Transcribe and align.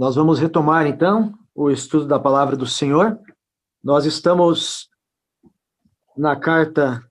Nós 0.00 0.14
vamos 0.14 0.38
retomar 0.38 0.86
então 0.86 1.38
o 1.54 1.70
estudo 1.70 2.06
da 2.06 2.18
palavra 2.18 2.56
do 2.56 2.66
Senhor. 2.66 3.20
Nós 3.84 4.06
estamos 4.06 4.88
na 6.16 6.34
carta 6.34 7.06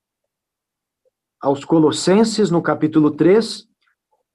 aos 1.40 1.64
Colossenses, 1.64 2.50
no 2.50 2.64
capítulo 2.64 3.12
3, 3.12 3.68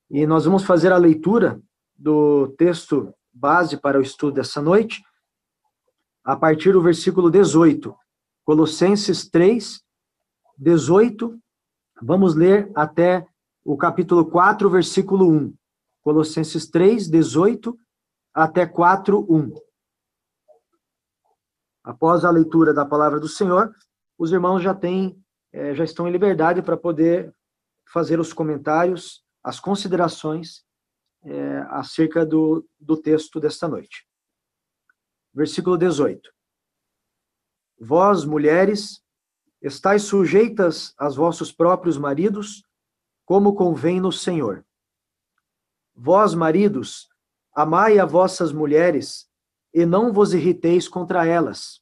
e 0.09 0.25
nós 0.25 0.45
vamos 0.45 0.63
fazer 0.63 0.93
a 0.93 0.97
leitura 0.97 1.61
do 1.97 2.55
texto 2.57 3.13
base 3.33 3.77
para 3.77 3.99
o 3.99 4.03
estudo 4.03 4.35
dessa 4.35 4.63
noite, 4.63 5.03
a 6.23 6.37
partir 6.37 6.75
do 6.75 6.81
versículo 6.81 7.33
18. 7.33 7.93
Colossenses 8.45 9.29
3, 9.29 9.83
18. 10.57 11.37
Vamos 12.01 12.37
ler 12.37 12.71
até 12.77 13.27
o 13.65 13.77
capítulo 13.77 14.25
4, 14.25 14.71
versículo 14.71 15.29
1. 15.29 15.53
Colossenses 16.05 16.71
3, 16.71 17.09
18 17.09 17.77
até 18.35 18.67
4, 18.67 19.25
1. 19.31 19.55
Após 21.85 22.25
a 22.25 22.31
leitura 22.31 22.75
da 22.75 22.85
palavra 22.85 23.21
do 23.21 23.29
Senhor, 23.29 23.73
os 24.19 24.33
irmãos 24.33 24.61
já 24.61 24.75
têm, 24.75 25.23
é, 25.53 25.73
já 25.75 25.85
estão 25.85 26.09
em 26.09 26.11
liberdade 26.11 26.61
para 26.61 26.77
poder 26.77 27.33
fazer 27.93 28.19
os 28.19 28.33
comentários, 28.33 29.25
as 29.43 29.61
considerações 29.61 30.65
é, 31.23 31.59
acerca 31.69 32.27
do, 32.27 32.67
do 32.81 32.97
texto 32.97 33.39
desta 33.39 33.69
noite. 33.69 34.05
Versículo 35.33 35.79
18. 35.79 36.33
Vós, 37.79 38.25
mulheres, 38.25 39.03
estáis 39.63 40.03
sujeitas 40.03 40.93
aos 40.99 41.17
vossos 41.17 41.53
próprios 41.53 41.97
maridos, 41.97 42.65
como 43.25 43.55
convém 43.55 44.01
no 44.01 44.11
Senhor. 44.11 44.65
Vós, 45.95 46.35
maridos, 46.35 47.09
amai 47.55 47.99
a 47.99 48.05
vossas 48.05 48.53
mulheres, 48.53 49.31
e 49.73 49.87
não 49.87 50.13
vos 50.13 50.35
irriteis 50.35 50.89
contra 50.89 51.27
elas. 51.27 51.81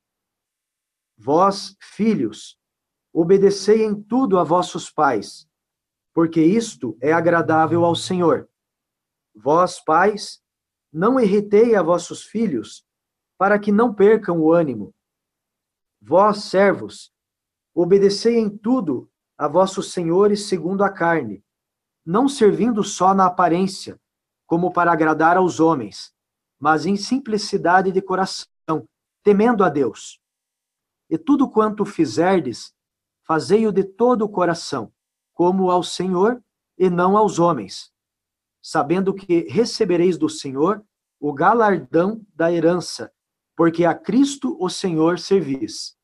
Vós, 1.17 1.77
filhos, 1.81 2.59
obedecei 3.13 3.85
em 3.85 4.03
tudo 4.03 4.39
a 4.39 4.45
vossos 4.45 4.91
pais, 4.91 5.49
porque 6.13 6.43
isto 6.43 6.97
é 7.01 7.13
agradável 7.13 7.85
ao 7.85 7.95
Senhor. 7.95 8.49
Vós, 9.35 9.81
pais, 9.81 10.43
não 10.93 11.19
irritei 11.19 11.75
a 11.75 11.83
vossos 11.83 12.25
filhos, 12.25 12.87
para 13.39 13.59
que 13.59 13.73
não 13.73 13.95
percam 13.95 14.41
o 14.41 14.53
ânimo. 14.53 14.95
Vós, 16.01 16.45
servos, 16.45 17.13
obedecei 17.75 18.39
em 18.39 18.51
tudo 18.51 19.11
a 19.39 19.49
vossos 19.49 19.93
senhores 19.93 20.49
segundo 20.49 20.85
a 20.85 20.91
carne, 20.91 21.43
não 22.05 22.29
servindo 22.29 22.85
só 22.85 23.15
na 23.15 23.27
aparência, 23.27 24.01
como 24.53 24.71
para 24.71 24.93
agradar 24.93 25.39
aos 25.39 25.61
homens, 25.61 26.15
mas 26.61 26.85
em 26.85 26.95
simplicidade 26.95 27.91
de 27.91 28.03
coração, 28.03 28.87
temendo 29.23 29.65
a 29.65 29.71
Deus. 29.71 30.21
E 31.09 31.17
tudo 31.17 31.49
quanto 31.49 31.87
fizerdes, 31.87 32.75
fazei-o 33.27 33.73
de 33.73 33.83
todo 33.83 34.27
o 34.27 34.29
coração, 34.29 34.93
como 35.33 35.71
ao 35.71 35.83
Senhor 35.83 36.45
e 36.77 36.91
não 36.91 37.17
aos 37.17 37.39
homens, 37.39 37.91
sabendo 38.61 39.15
que 39.15 39.49
recebereis 39.49 40.19
do 40.19 40.29
Senhor 40.29 40.85
o 41.19 41.33
galardão 41.33 42.23
da 42.35 42.53
herança, 42.53 43.11
porque 43.57 43.87
a 43.87 43.95
Cristo 43.95 44.55
o 44.61 44.69
Senhor 44.69 45.19
servis. 45.19 45.97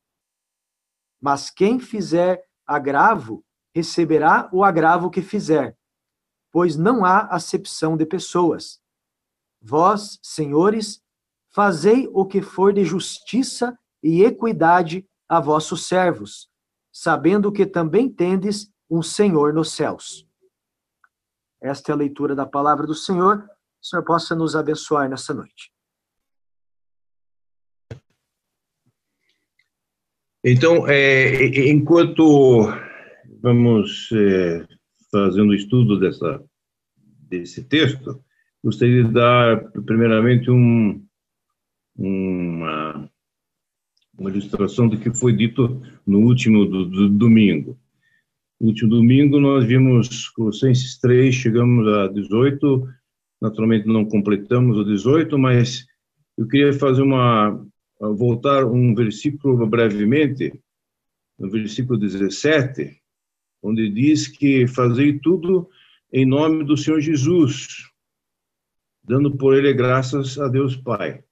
Mas 1.20 1.50
quem 1.50 1.78
fizer 1.78 2.42
agravo, 2.66 3.44
receberá 3.74 4.48
o 4.50 4.64
agravo 4.64 5.10
que 5.10 5.20
fizer, 5.20 5.77
pois 6.52 6.76
não 6.76 7.04
há 7.04 7.20
acepção 7.26 7.96
de 7.96 8.06
pessoas. 8.06 8.80
Vós, 9.60 10.18
senhores, 10.22 11.02
fazei 11.50 12.08
o 12.12 12.24
que 12.24 12.40
for 12.40 12.72
de 12.72 12.84
justiça 12.84 13.78
e 14.02 14.22
equidade 14.22 15.06
a 15.28 15.40
vossos 15.40 15.86
servos, 15.86 16.48
sabendo 16.92 17.52
que 17.52 17.66
também 17.66 18.08
tendes 18.08 18.70
um 18.90 19.02
Senhor 19.02 19.52
nos 19.52 19.72
céus. 19.72 20.26
Esta 21.60 21.90
é 21.90 21.92
a 21.92 21.96
leitura 21.96 22.34
da 22.34 22.46
palavra 22.46 22.86
do 22.86 22.94
Senhor. 22.94 23.44
O 23.82 23.86
Senhor 23.86 24.04
possa 24.04 24.34
nos 24.34 24.54
abençoar 24.54 25.08
nessa 25.08 25.34
noite. 25.34 25.72
Então, 30.44 30.88
é, 30.88 31.46
enquanto 31.68 32.68
vamos 33.42 34.08
é, 34.12 34.77
fazendo 35.10 35.50
o 35.50 35.54
estudo 35.54 35.98
dessa, 35.98 36.42
desse 37.28 37.64
texto, 37.64 38.22
gostaria 38.62 39.04
de 39.04 39.12
dar, 39.12 39.70
primeiramente, 39.84 40.50
um, 40.50 41.04
uma, 41.96 43.10
uma 44.16 44.30
ilustração 44.30 44.88
do 44.88 44.98
que 44.98 45.12
foi 45.14 45.32
dito 45.32 45.82
no 46.06 46.20
último 46.20 46.64
do, 46.64 46.84
do 46.86 47.08
domingo. 47.08 47.78
No 48.60 48.68
último 48.68 48.90
domingo, 48.90 49.38
nós 49.38 49.64
vimos 49.64 50.28
Colossenses 50.30 50.98
3, 50.98 51.34
chegamos 51.34 51.86
a 51.86 52.08
18, 52.08 52.88
naturalmente 53.40 53.86
não 53.86 54.04
completamos 54.04 54.76
o 54.76 54.84
18, 54.84 55.38
mas 55.38 55.86
eu 56.36 56.46
queria 56.46 56.72
fazer 56.72 57.02
uma, 57.02 57.64
voltar 58.00 58.64
um 58.64 58.94
versículo 58.94 59.66
brevemente, 59.66 60.52
no 61.38 61.48
versículo 61.50 61.98
17, 61.98 63.00
onde 63.62 63.90
diz 63.90 64.28
que 64.28 64.66
fazei 64.66 65.18
tudo 65.18 65.68
em 66.12 66.24
nome 66.24 66.64
do 66.64 66.76
Senhor 66.76 67.00
Jesus, 67.00 67.84
dando 69.04 69.36
por 69.36 69.56
ele 69.56 69.72
graças 69.72 70.38
a 70.38 70.48
Deus 70.48 70.76
Pai. 70.76 71.22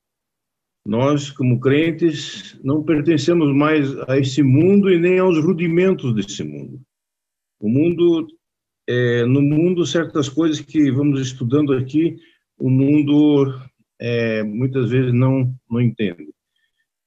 Nós, 0.85 1.31
como 1.31 1.59
crentes, 1.59 2.59
não 2.63 2.83
pertencemos 2.83 3.53
mais 3.55 3.99
a 4.09 4.19
esse 4.19 4.43
mundo 4.43 4.91
e 4.91 4.99
nem 4.99 5.19
aos 5.19 5.43
rudimentos 5.43 6.15
desse 6.15 6.45
mundo. 6.45 6.81
O 7.59 7.69
mundo, 7.69 8.29
é, 8.87 9.25
no 9.25 9.43
mundo, 9.43 9.85
certas 9.85 10.29
coisas 10.29 10.61
que 10.61 10.91
vamos 10.93 11.21
estudando 11.21 11.73
aqui, 11.73 12.17
o 12.59 12.71
mundo 12.71 13.53
é, 13.99 14.43
muitas 14.45 14.91
vezes 14.91 15.13
não, 15.13 15.53
não 15.69 15.81
entende. 15.81 16.29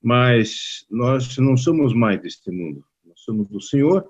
Mas 0.02 0.85
nós 0.90 1.38
não 1.38 1.56
somos 1.56 1.94
mais 1.94 2.22
deste 2.22 2.52
mundo, 2.52 2.84
nós 3.06 3.19
somos 3.22 3.47
do 3.47 3.62
Senhor 3.62 4.09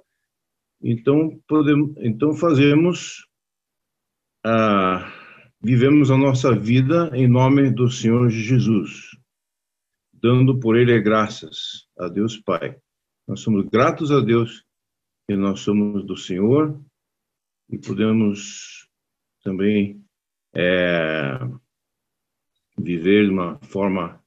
então, 0.82 1.42
podemos, 1.48 1.96
então 1.98 2.34
fazemos, 2.34 3.28
ah, 4.46 5.12
vivemos 5.62 6.10
a 6.10 6.18
nossa 6.18 6.56
vida 6.56 7.12
em 7.14 7.28
nome 7.28 7.70
do 7.70 7.90
Senhor 7.90 8.30
Jesus, 8.30 9.10
dando 10.14 10.58
por 10.60 10.78
Ele 10.78 11.00
graças 11.02 11.88
a 11.98 12.08
Deus 12.08 12.38
Pai. 12.38 12.78
Nós 13.28 13.42
somos 13.42 13.66
gratos 13.68 14.12
a 14.12 14.22
Deus 14.22 14.64
que 15.28 15.36
nós 15.36 15.60
somos 15.60 16.06
do 16.06 16.16
Senhor 16.16 16.82
e 17.70 17.78
podemos 17.78 18.88
também 19.44 20.04
é, 20.56 21.38
viver 22.78 23.26
de 23.26 23.32
uma 23.32 23.60
forma 23.60 24.24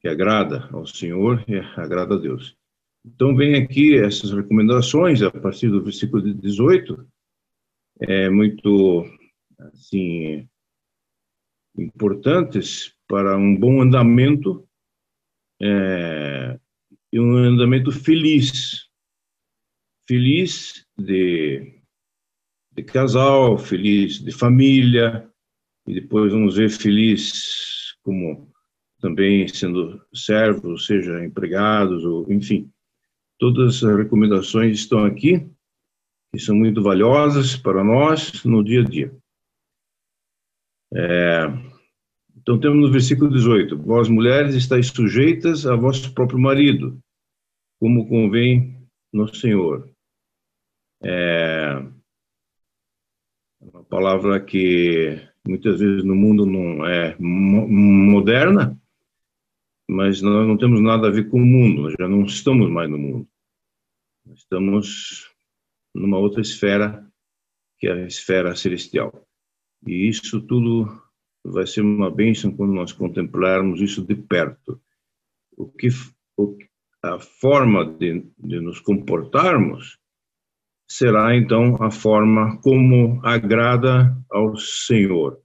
que 0.00 0.08
agrada 0.08 0.68
ao 0.72 0.86
Senhor 0.86 1.44
e 1.46 1.58
agrada 1.78 2.16
a 2.16 2.18
Deus. 2.18 2.56
Então, 3.04 3.34
vem 3.34 3.56
aqui 3.56 3.96
essas 3.96 4.32
recomendações 4.32 5.22
a 5.22 5.30
partir 5.30 5.68
do 5.68 5.82
versículo 5.82 6.22
18, 6.34 7.06
é 8.00 8.30
muito, 8.30 9.04
assim, 9.58 10.48
importantes 11.76 12.94
para 13.08 13.36
um 13.36 13.56
bom 13.56 13.82
andamento 13.82 14.66
é, 15.60 16.58
e 17.12 17.20
um 17.20 17.36
andamento 17.36 17.90
feliz. 17.92 18.88
Feliz 20.06 20.86
de, 20.98 21.80
de 22.72 22.82
casal, 22.82 23.56
feliz 23.58 24.18
de 24.18 24.32
família, 24.32 25.28
e 25.86 25.94
depois 25.94 26.32
vamos 26.32 26.56
ver 26.56 26.70
feliz 26.70 27.96
como 28.02 28.52
também 29.00 29.46
sendo 29.48 30.00
servos, 30.14 30.86
seja 30.86 31.24
empregados, 31.24 32.04
ou 32.04 32.30
enfim. 32.32 32.71
Todas 33.42 33.82
as 33.82 33.96
recomendações 33.96 34.78
estão 34.78 35.04
aqui, 35.04 35.44
que 36.32 36.38
são 36.38 36.54
muito 36.54 36.80
valiosas 36.80 37.56
para 37.56 37.82
nós 37.82 38.44
no 38.44 38.62
dia 38.62 38.82
a 38.82 38.84
dia. 38.84 39.12
É, 40.94 41.46
então, 42.36 42.60
temos 42.60 42.86
no 42.86 42.92
versículo 42.92 43.28
18: 43.28 43.76
Vós, 43.78 44.08
mulheres, 44.08 44.54
estáis 44.54 44.86
sujeitas 44.86 45.66
a 45.66 45.74
vosso 45.74 46.14
próprio 46.14 46.38
marido, 46.38 47.00
como 47.80 48.08
convém 48.08 48.80
no 49.12 49.26
Senhor. 49.34 49.90
É 51.02 51.84
uma 53.60 53.82
palavra 53.82 54.40
que 54.40 55.20
muitas 55.44 55.80
vezes 55.80 56.04
no 56.04 56.14
mundo 56.14 56.46
não 56.46 56.86
é 56.86 57.16
moderna, 57.18 58.80
mas 59.90 60.22
nós 60.22 60.46
não 60.46 60.56
temos 60.56 60.80
nada 60.80 61.08
a 61.08 61.10
ver 61.10 61.28
com 61.28 61.38
o 61.38 61.44
mundo, 61.44 61.82
nós 61.82 61.94
já 61.98 62.08
não 62.08 62.22
estamos 62.22 62.70
mais 62.70 62.88
no 62.88 62.96
mundo. 62.96 63.31
Estamos 64.34 65.30
numa 65.94 66.18
outra 66.18 66.40
esfera, 66.40 67.06
que 67.78 67.86
é 67.86 67.92
a 67.92 68.06
esfera 68.06 68.56
celestial. 68.56 69.26
E 69.86 70.08
isso 70.08 70.40
tudo 70.42 70.86
vai 71.44 71.66
ser 71.66 71.82
uma 71.82 72.10
bênção 72.10 72.54
quando 72.54 72.72
nós 72.72 72.92
contemplarmos 72.92 73.80
isso 73.80 74.04
de 74.04 74.14
perto. 74.14 74.80
O 75.56 75.66
que, 75.68 75.88
o, 76.36 76.56
a 77.02 77.18
forma 77.18 77.84
de, 77.84 78.24
de 78.38 78.60
nos 78.60 78.80
comportarmos 78.80 79.98
será 80.88 81.36
então 81.36 81.82
a 81.82 81.90
forma 81.90 82.60
como 82.60 83.20
agrada 83.24 84.16
ao 84.30 84.56
Senhor, 84.56 85.40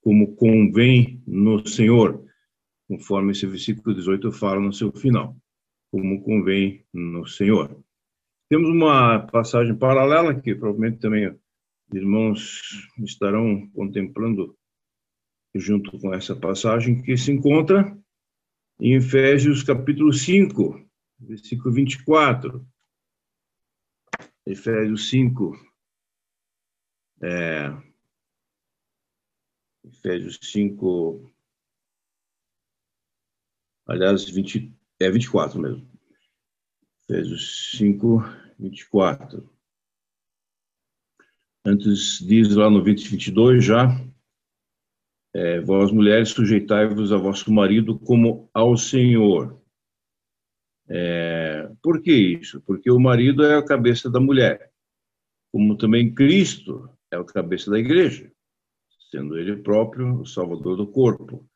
como 0.00 0.34
convém 0.34 1.22
no 1.26 1.66
Senhor, 1.66 2.24
conforme 2.88 3.32
esse 3.32 3.46
versículo 3.46 3.94
18 3.94 4.32
fala 4.32 4.60
no 4.60 4.72
seu 4.72 4.90
final, 4.92 5.36
como 5.90 6.22
convém 6.22 6.84
no 6.92 7.26
Senhor. 7.26 7.82
Temos 8.52 8.68
uma 8.68 9.18
passagem 9.28 9.74
paralela 9.74 10.38
que 10.38 10.54
provavelmente 10.54 11.00
também 11.00 11.40
irmãos 11.90 12.86
estarão 12.98 13.66
contemplando 13.70 14.54
junto 15.54 15.98
com 15.98 16.12
essa 16.12 16.36
passagem 16.36 17.00
que 17.00 17.16
se 17.16 17.32
encontra 17.32 17.98
em 18.78 18.92
Efésios 18.92 19.62
capítulo 19.62 20.12
5, 20.12 20.86
versículo 21.18 21.72
24. 21.72 22.68
Efésios 24.44 25.08
5, 25.08 25.56
é, 27.22 27.74
Efésios 29.82 30.38
5, 30.42 31.32
aliás, 33.86 34.28
20, 34.28 34.76
é 35.00 35.10
24 35.10 35.58
mesmo. 35.58 35.91
Efésios 37.04 37.76
5, 37.76 38.22
24. 38.58 39.50
Antes 41.64 42.18
diz 42.20 42.54
lá 42.54 42.70
no 42.70 42.82
20, 42.82 43.08
22 43.08 43.64
já, 43.64 43.88
é, 45.34 45.60
vós 45.60 45.90
mulheres 45.90 46.30
sujeitai-vos 46.30 47.12
a 47.12 47.16
vosso 47.16 47.50
marido 47.52 47.98
como 47.98 48.48
ao 48.52 48.76
Senhor. 48.76 49.60
É, 50.88 51.70
por 51.82 52.02
que 52.02 52.12
isso? 52.12 52.60
Porque 52.60 52.90
o 52.90 53.00
marido 53.00 53.44
é 53.44 53.56
a 53.56 53.64
cabeça 53.64 54.10
da 54.10 54.20
mulher, 54.20 54.70
como 55.50 55.76
também 55.76 56.14
Cristo 56.14 56.90
é 57.10 57.16
a 57.16 57.24
cabeça 57.24 57.70
da 57.70 57.78
igreja, 57.78 58.30
sendo 59.10 59.38
ele 59.38 59.56
próprio 59.56 60.20
o 60.20 60.26
salvador 60.26 60.76
do 60.76 60.86
corpo. 60.86 61.48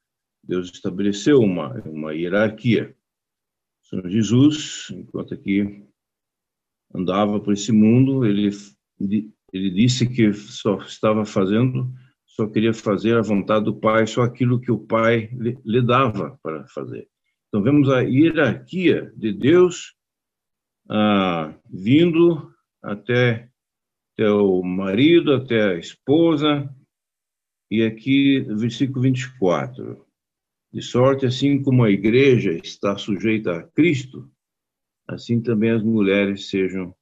Deus 0.42 0.70
estabeleceu 0.70 1.40
uma, 1.40 1.74
uma 1.82 2.14
hierarquia. 2.14 2.95
São 3.88 4.08
Jesus, 4.08 4.88
enquanto 4.90 5.34
aqui 5.34 5.84
andava 6.94 7.40
por 7.40 7.52
esse 7.52 7.72
mundo, 7.72 8.24
ele 8.24 8.50
ele 9.52 9.70
disse 9.70 10.08
que 10.08 10.32
só 10.32 10.78
estava 10.78 11.24
fazendo, 11.24 11.90
só 12.26 12.46
queria 12.46 12.74
fazer 12.74 13.16
a 13.16 13.22
vontade 13.22 13.64
do 13.64 13.78
Pai, 13.78 14.06
só 14.06 14.22
aquilo 14.22 14.60
que 14.60 14.70
o 14.70 14.78
Pai 14.78 15.28
lhe, 15.32 15.58
lhe 15.64 15.80
dava 15.80 16.38
para 16.42 16.66
fazer. 16.68 17.08
Então, 17.48 17.62
vemos 17.62 17.88
a 17.88 18.00
hierarquia 18.00 19.12
de 19.16 19.32
Deus 19.32 19.94
ah, 20.90 21.54
vindo 21.70 22.52
até, 22.82 23.48
até 24.12 24.30
o 24.30 24.62
marido, 24.62 25.32
até 25.32 25.70
a 25.70 25.78
esposa, 25.78 26.68
e 27.70 27.82
aqui, 27.82 28.40
versículo 28.40 29.02
24. 29.02 30.05
De 30.72 30.82
sorte, 30.82 31.26
assim 31.26 31.62
como 31.62 31.84
a 31.84 31.90
igreja 31.90 32.52
está 32.52 32.96
sujeita 32.98 33.56
a 33.56 33.62
Cristo, 33.62 34.30
assim 35.08 35.40
também 35.40 35.70
as 35.70 35.82
mulheres 35.82 36.48
sejam 36.48 36.94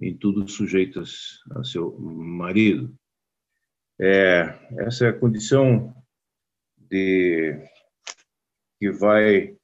em 0.00 0.16
tudo 0.16 0.48
sujeitas 0.48 1.40
a 1.50 1.64
seu 1.64 1.98
marido. 1.98 2.94
É, 4.00 4.58
essa 4.84 5.06
é 5.06 5.08
a 5.08 5.18
condição 5.18 5.94
de 6.76 7.56
que 8.78 8.90
vai 8.92 9.56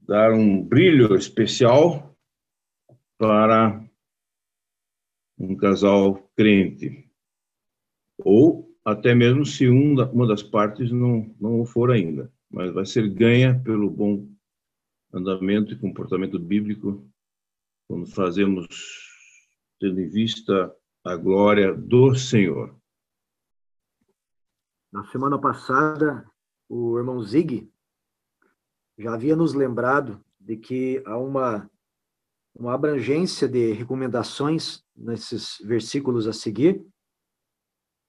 dar 0.00 0.32
um 0.32 0.60
brilho 0.62 1.14
especial 1.14 2.16
para 3.16 3.80
um 5.38 5.56
casal 5.56 6.28
crente, 6.36 7.08
ou 8.18 8.68
até 8.84 9.14
mesmo 9.14 9.46
se 9.46 9.68
um 9.68 9.94
uma 10.12 10.26
das 10.26 10.42
partes 10.42 10.90
não, 10.90 11.34
não 11.40 11.64
for 11.64 11.92
ainda, 11.92 12.32
mas 12.52 12.72
vai 12.72 12.84
ser 12.84 13.08
ganha 13.08 13.58
pelo 13.58 13.90
bom 13.90 14.28
andamento 15.12 15.72
e 15.72 15.78
comportamento 15.78 16.38
bíblico 16.38 17.08
quando 17.88 18.06
fazemos 18.06 18.66
tendo 19.80 20.00
em 20.00 20.08
vista 20.08 20.74
a 21.04 21.16
glória 21.16 21.74
do 21.74 22.14
Senhor. 22.14 22.76
Na 24.92 25.04
semana 25.06 25.40
passada, 25.40 26.24
o 26.68 26.96
irmão 26.98 27.20
Zig 27.22 27.68
já 28.98 29.14
havia 29.14 29.34
nos 29.34 29.54
lembrado 29.54 30.22
de 30.38 30.56
que 30.56 31.02
há 31.06 31.18
uma, 31.18 31.68
uma 32.54 32.74
abrangência 32.74 33.48
de 33.48 33.72
recomendações 33.72 34.84
nesses 34.94 35.58
versículos 35.64 36.28
a 36.28 36.32
seguir, 36.32 36.86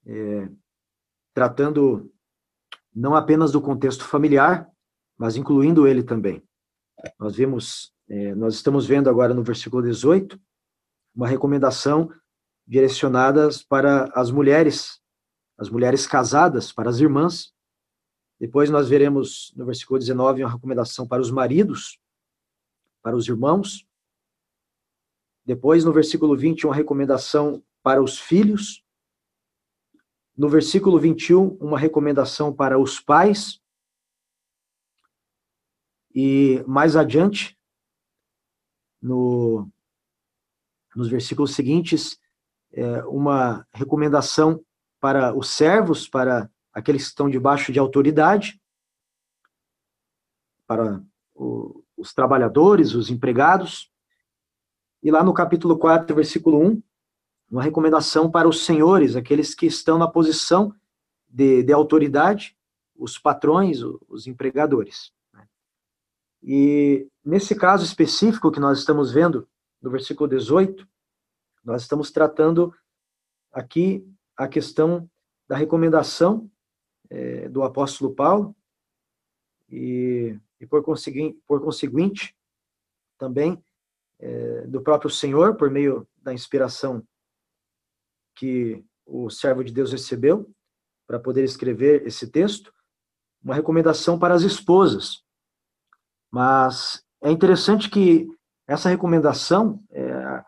é, 0.05 0.49
tratando 1.33 2.12
não 2.95 3.15
apenas 3.15 3.51
do 3.51 3.61
contexto 3.61 4.05
familiar, 4.05 4.69
mas 5.17 5.35
incluindo 5.35 5.87
ele 5.87 6.03
também. 6.03 6.43
Nós 7.19 7.35
vimos, 7.35 7.93
é, 8.07 8.35
nós 8.35 8.55
estamos 8.55 8.85
vendo 8.85 9.09
agora 9.09 9.33
no 9.33 9.43
versículo 9.43 9.81
18, 9.81 10.39
uma 11.15 11.27
recomendação 11.27 12.09
direcionadas 12.65 13.61
para 13.61 14.05
as 14.15 14.31
mulheres, 14.31 15.01
as 15.57 15.69
mulheres 15.69 16.07
casadas, 16.07 16.71
para 16.71 16.89
as 16.89 16.99
irmãs. 16.99 17.53
Depois 18.39 18.69
nós 18.69 18.89
veremos 18.89 19.53
no 19.55 19.65
versículo 19.65 19.99
19 19.99 20.43
uma 20.43 20.51
recomendação 20.51 21.07
para 21.07 21.21
os 21.21 21.31
maridos, 21.31 21.99
para 23.01 23.15
os 23.15 23.27
irmãos. 23.27 23.85
Depois 25.45 25.83
no 25.83 25.93
versículo 25.93 26.35
20 26.35 26.65
uma 26.65 26.75
recomendação 26.75 27.63
para 27.81 28.01
os 28.01 28.19
filhos. 28.19 28.82
No 30.35 30.49
versículo 30.49 30.99
21 30.99 31.57
uma 31.59 31.77
recomendação 31.77 32.53
para 32.53 32.79
os 32.79 32.99
pais. 32.99 33.61
E 36.13 36.63
mais 36.67 36.95
adiante, 36.95 37.57
no 39.01 39.69
nos 40.95 41.09
versículos 41.09 41.55
seguintes, 41.55 42.19
é, 42.71 43.03
uma 43.05 43.67
recomendação 43.73 44.63
para 44.99 45.35
os 45.35 45.49
servos, 45.49 46.07
para 46.07 46.49
aqueles 46.71 47.03
que 47.03 47.09
estão 47.09 47.29
debaixo 47.29 47.71
de 47.71 47.79
autoridade, 47.79 48.61
para 50.67 51.03
o, 51.35 51.83
os 51.97 52.13
trabalhadores, 52.13 52.93
os 52.93 53.09
empregados. 53.09 53.91
E 55.01 55.11
lá 55.11 55.23
no 55.23 55.33
capítulo 55.33 55.77
4, 55.77 56.15
versículo 56.15 56.59
1, 56.65 56.83
uma 57.53 57.61
recomendação 57.61 58.31
para 58.31 58.49
os 58.49 58.65
senhores, 58.65 59.15
aqueles 59.15 59.53
que 59.53 59.67
estão 59.67 59.99
na 59.99 60.07
posição 60.07 60.73
de, 61.29 61.61
de 61.61 61.71
autoridade, 61.71 62.57
os 62.95 63.19
patrões, 63.19 63.79
os 64.09 64.25
empregadores. 64.25 65.13
Né? 65.31 65.47
E 66.41 67.07
nesse 67.23 67.53
caso 67.53 67.85
específico 67.85 68.51
que 68.51 68.59
nós 68.59 68.79
estamos 68.79 69.11
vendo 69.11 69.47
no 69.79 69.91
versículo 69.91 70.27
18, 70.27 70.87
nós 71.63 71.83
estamos 71.83 72.09
tratando 72.09 72.73
aqui 73.51 74.03
a 74.35 74.47
questão 74.47 75.07
da 75.47 75.55
recomendação 75.55 76.49
é, 77.07 77.47
do 77.49 77.61
apóstolo 77.61 78.15
Paulo 78.15 78.55
e, 79.69 80.39
e 80.59 80.65
por, 80.65 80.81
conseguinte, 80.81 81.39
por 81.45 81.61
conseguinte 81.61 82.35
também 83.15 83.63
é, 84.17 84.65
do 84.65 84.81
próprio 84.81 85.11
Senhor, 85.11 85.55
por 85.55 85.69
meio 85.69 86.07
da 86.17 86.33
inspiração 86.33 87.05
que 88.35 88.83
o 89.05 89.29
servo 89.29 89.63
de 89.63 89.71
Deus 89.71 89.91
recebeu 89.91 90.49
para 91.07 91.19
poder 91.19 91.43
escrever 91.43 92.05
esse 92.07 92.27
texto, 92.27 92.73
uma 93.43 93.55
recomendação 93.55 94.17
para 94.17 94.33
as 94.33 94.43
esposas. 94.43 95.23
Mas 96.31 97.03
é 97.21 97.29
interessante 97.29 97.89
que 97.89 98.27
essa 98.67 98.89
recomendação, 98.89 99.83
é, 99.91 100.43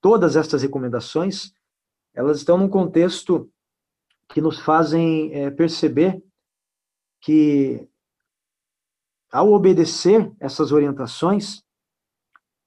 todas 0.00 0.36
estas 0.36 0.62
recomendações, 0.62 1.52
elas 2.12 2.38
estão 2.38 2.58
num 2.58 2.68
contexto 2.68 3.50
que 4.28 4.40
nos 4.40 4.58
fazem 4.58 5.32
é, 5.32 5.50
perceber 5.50 6.22
que, 7.20 7.88
ao 9.30 9.52
obedecer 9.52 10.30
essas 10.40 10.72
orientações, 10.72 11.62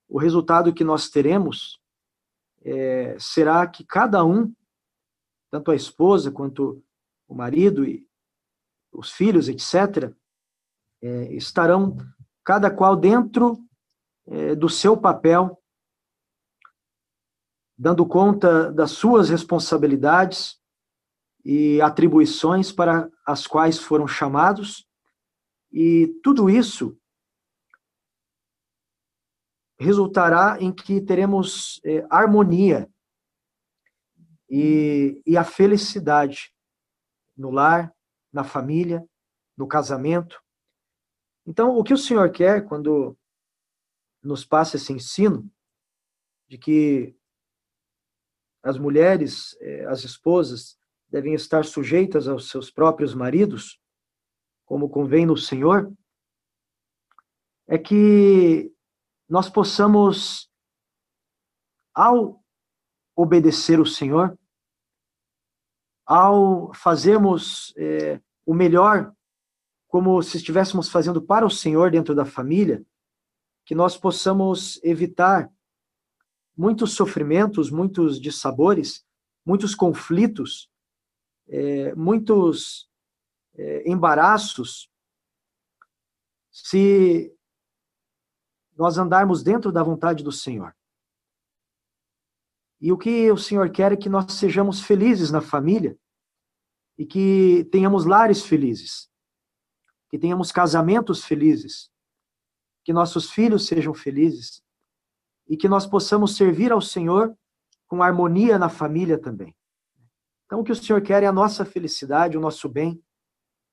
o 0.08 0.18
resultado 0.18 0.74
que 0.74 0.84
nós 0.84 1.10
teremos 1.10 1.80
é, 2.66 3.16
será 3.20 3.68
que 3.68 3.86
cada 3.86 4.26
um, 4.26 4.52
tanto 5.52 5.70
a 5.70 5.76
esposa 5.76 6.32
quanto 6.32 6.84
o 7.28 7.36
marido 7.36 7.86
e 7.86 8.08
os 8.92 9.12
filhos, 9.12 9.48
etc., 9.48 10.12
é, 11.02 11.34
estarão 11.34 11.96
cada 12.44 12.72
qual 12.72 12.96
dentro 12.96 13.58
é, 14.28 14.56
do 14.56 14.68
seu 14.68 14.98
papel, 14.98 15.62
dando 17.78 18.06
conta 18.06 18.72
das 18.72 18.92
suas 18.92 19.30
responsabilidades 19.30 20.60
e 21.44 21.80
atribuições 21.82 22.72
para 22.72 23.10
as 23.28 23.46
quais 23.46 23.78
foram 23.78 24.08
chamados, 24.08 24.88
e 25.72 26.08
tudo 26.24 26.50
isso 26.50 26.98
resultará 29.78 30.58
em 30.60 30.72
que 30.72 31.02
teremos 31.02 31.82
é, 31.84 32.06
harmonia 32.10 32.90
e, 34.50 35.22
e 35.26 35.38
a 35.38 35.44
felicidade 35.44 36.54
no 37.36 37.52
lar, 37.52 37.94
na 38.32 38.44
família, 38.44 39.06
no 39.58 39.68
casamento. 39.68 40.42
Então, 41.46 41.78
o 41.78 41.84
que 41.84 41.94
o 41.94 41.98
Senhor 41.98 42.32
quer 42.32 42.66
quando 42.66 43.18
nos 44.24 44.46
passa 44.46 44.78
esse 44.78 44.92
ensino 44.92 45.50
de 46.48 46.58
que 46.58 47.16
as 48.64 48.78
mulheres, 48.78 49.56
é, 49.62 49.86
as 49.86 50.04
esposas, 50.04 50.78
devem 51.08 51.34
estar 51.34 51.64
sujeitas 51.64 52.28
aos 52.28 52.50
seus 52.50 52.72
próprios 52.72 53.14
maridos, 53.14 53.80
como 54.66 54.90
convém 54.90 55.26
no 55.26 55.38
Senhor, 55.38 55.94
é 57.68 57.78
que 57.78 58.75
nós 59.28 59.50
possamos, 59.50 60.50
ao 61.94 62.44
obedecer 63.16 63.80
o 63.80 63.86
Senhor, 63.86 64.38
ao 66.06 66.74
fazermos 66.74 67.74
é, 67.78 68.22
o 68.46 68.54
melhor, 68.54 69.14
como 69.88 70.22
se 70.22 70.38
estivéssemos 70.38 70.90
fazendo 70.90 71.22
para 71.22 71.46
o 71.46 71.50
Senhor 71.50 71.90
dentro 71.90 72.14
da 72.14 72.26
família, 72.26 72.86
que 73.66 73.74
nós 73.74 73.98
possamos 73.98 74.80
evitar 74.84 75.52
muitos 76.56 76.94
sofrimentos, 76.94 77.72
muitos 77.72 78.22
dissabores, 78.22 79.06
muitos 79.46 79.74
conflitos, 79.74 80.70
é, 81.48 81.96
muitos 81.96 82.90
é, 83.56 83.90
embaraços, 83.90 84.90
se 86.52 87.36
nós 88.76 88.98
andarmos 88.98 89.44
dentro 89.44 89.72
da 89.72 89.82
vontade 89.82 90.24
do 90.24 90.32
Senhor. 90.32 90.76
E 92.80 92.92
o 92.92 92.98
que 92.98 93.32
o 93.32 93.38
Senhor 93.38 93.70
quer 93.72 93.92
é 93.92 93.98
que 93.98 94.10
nós 94.10 94.34
sejamos 94.34 94.82
felizes 94.82 95.32
na 95.32 95.42
família 95.42 95.98
e 96.98 97.06
que 97.06 97.68
tenhamos 97.72 98.06
lares 98.06 98.44
felizes, 98.44 99.10
que 100.10 100.20
tenhamos 100.20 100.52
casamentos 100.52 101.24
felizes, 101.24 101.90
que 102.84 102.94
nossos 102.94 103.32
filhos 103.32 103.66
sejam 103.66 103.94
felizes 103.94 104.62
e 105.48 105.58
que 105.58 105.68
nós 105.68 105.86
possamos 105.86 106.36
servir 106.36 106.72
ao 106.72 106.82
Senhor 106.82 107.36
com 107.88 108.04
harmonia 108.04 108.58
na 108.60 108.70
família 108.70 109.18
também. 109.18 109.56
Então, 110.46 110.60
o 110.60 110.64
que 110.64 110.72
o 110.72 110.76
Senhor 110.76 111.02
quer 111.02 111.24
é 111.24 111.28
a 111.28 111.34
nossa 111.34 111.66
felicidade, 111.66 112.38
o 112.38 112.42
nosso 112.42 112.70
bem. 112.70 113.04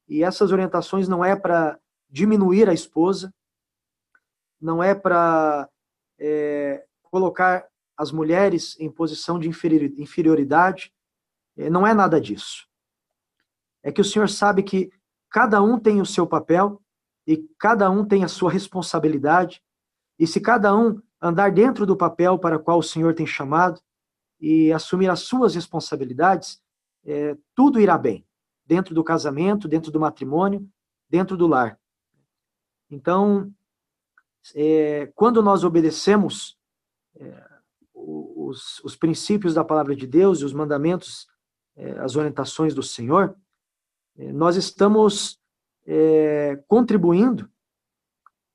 E 0.09 0.23
essas 0.23 0.53
orientações 0.53 1.07
não 1.07 1.25
é 1.25 1.37
para 1.37 1.79
diminuir 2.09 2.69
a 2.69 2.73
esposa, 2.73 3.33
não 4.63 4.83
é 4.83 4.95
para 4.95 5.69
é, 6.19 6.85
colocar 7.03 7.67
as 7.97 8.11
mulheres 8.13 8.79
em 8.79 8.91
posição 8.91 9.39
de 9.39 9.49
inferioridade, 9.49 10.93
é, 11.57 11.69
não 11.69 11.87
é 11.87 11.93
nada 11.93 12.21
disso. 12.21 12.67
É 13.83 13.93
que 13.93 14.01
o 14.01 14.05
Senhor 14.05 14.29
sabe 14.29 14.63
que 14.63 14.91
cada 15.29 15.61
um 15.63 15.79
tem 15.79 16.01
o 16.01 16.07
seu 16.07 16.27
papel 16.27 16.81
e 17.27 17.47
cada 17.59 17.91
um 17.91 18.05
tem 18.05 18.25
a 18.25 18.29
sua 18.29 18.51
responsabilidade, 18.51 19.63
e 20.19 20.27
se 20.27 20.41
cada 20.41 20.75
um 20.77 21.01
andar 21.21 21.53
dentro 21.53 21.87
do 21.87 21.97
papel 21.97 22.39
para 22.39 22.59
qual 22.59 22.79
o 22.79 22.83
Senhor 22.83 23.15
tem 23.15 23.27
chamado 23.27 23.81
e 24.41 24.73
assumir 24.73 25.09
as 25.09 25.21
suas 25.21 25.55
responsabilidades, 25.55 26.61
é, 27.05 27.37
tudo 27.55 27.81
irá 27.81 27.97
bem, 27.97 28.27
dentro 28.67 28.95
do 28.95 29.05
casamento, 29.05 29.69
dentro 29.69 29.93
do 29.93 30.01
matrimônio, 30.01 30.69
dentro 31.09 31.37
do 31.37 31.47
lar. 31.47 31.79
Então, 32.91 33.53
é, 34.55 35.07
quando 35.15 35.43
nós 35.43 35.63
obedecemos 35.63 36.59
é, 37.17 37.49
os, 37.95 38.81
os, 38.81 38.97
princípios 38.97 39.55
da 39.55 39.65
palavra 39.65 39.95
de 39.95 40.07
Deus 40.07 40.41
e 40.41 40.45
os 40.45 40.53
mandamentos, 40.53 41.29
é, 41.77 41.93
as 42.01 42.17
orientações 42.17 42.75
do 42.75 42.83
Senhor, 42.83 43.37
é, 44.17 44.33
nós 44.33 44.57
estamos 44.57 45.39
é, 45.87 46.57
contribuindo 46.67 47.51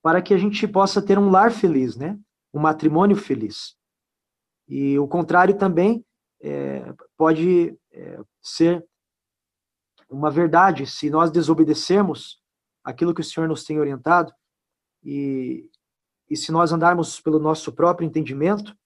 para 0.01 0.21
que 0.21 0.33
a 0.33 0.37
gente 0.37 0.67
possa 0.67 1.01
ter 1.01 1.17
um 1.17 1.29
lar 1.29 1.51
feliz, 1.51 1.95
né? 1.95 2.19
um 2.53 2.59
matrimônio 2.59 3.15
feliz. 3.15 3.75
E 4.67 4.99
o 4.99 5.07
contrário 5.07 5.57
também 5.57 6.05
é, 6.41 6.93
pode 7.17 7.77
ser 8.41 8.85
uma 10.09 10.29
verdade 10.29 10.85
se 10.85 11.09
nós 11.09 11.31
desobedecermos 11.31 12.39
aquilo 12.83 13.13
que 13.13 13.21
o 13.21 13.23
Senhor 13.23 13.47
nos 13.47 13.63
tem 13.63 13.79
orientado 13.79 14.31
e, 15.03 15.69
e 16.29 16.35
se 16.35 16.51
nós 16.51 16.71
andarmos 16.71 17.19
pelo 17.19 17.39
nosso 17.39 17.71
próprio 17.71 18.05
entendimento 18.05 18.77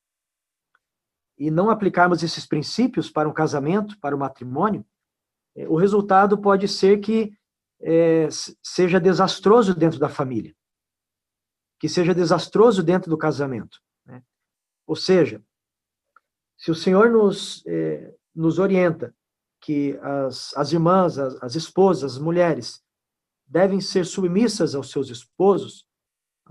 e 1.38 1.50
não 1.50 1.70
aplicarmos 1.70 2.22
esses 2.22 2.46
princípios 2.46 3.10
para 3.10 3.28
um 3.28 3.34
casamento, 3.34 4.00
para 4.00 4.16
o 4.16 4.18
um 4.18 4.22
matrimônio, 4.22 4.86
é, 5.56 5.68
o 5.68 5.76
resultado 5.76 6.38
pode 6.38 6.68
ser 6.68 7.00
que 7.00 7.34
é, 7.82 8.28
seja 8.62 9.00
desastroso 9.00 9.74
dentro 9.74 10.00
da 10.00 10.08
família, 10.08 10.56
que 11.80 11.90
seja 11.90 12.14
desastroso 12.14 12.84
dentro 12.84 13.10
do 13.10 13.18
casamento. 13.18 13.82
Né? 14.06 14.24
Ou 14.86 14.96
seja, 14.96 15.44
se 16.58 16.70
o 16.70 16.76
Senhor 16.76 17.10
nos, 17.10 17.66
é, 17.66 18.14
nos 18.36 18.60
orienta 18.60 19.16
que 19.60 19.98
as, 20.02 20.56
as 20.56 20.72
irmãs, 20.72 21.18
as, 21.18 21.42
as 21.42 21.56
esposas, 21.56 22.14
as 22.14 22.20
mulheres, 22.20 22.84
devem 23.48 23.82
ser 23.82 24.06
submissas 24.06 24.76
aos 24.76 24.92
seus 24.92 25.10
esposos, 25.10 25.88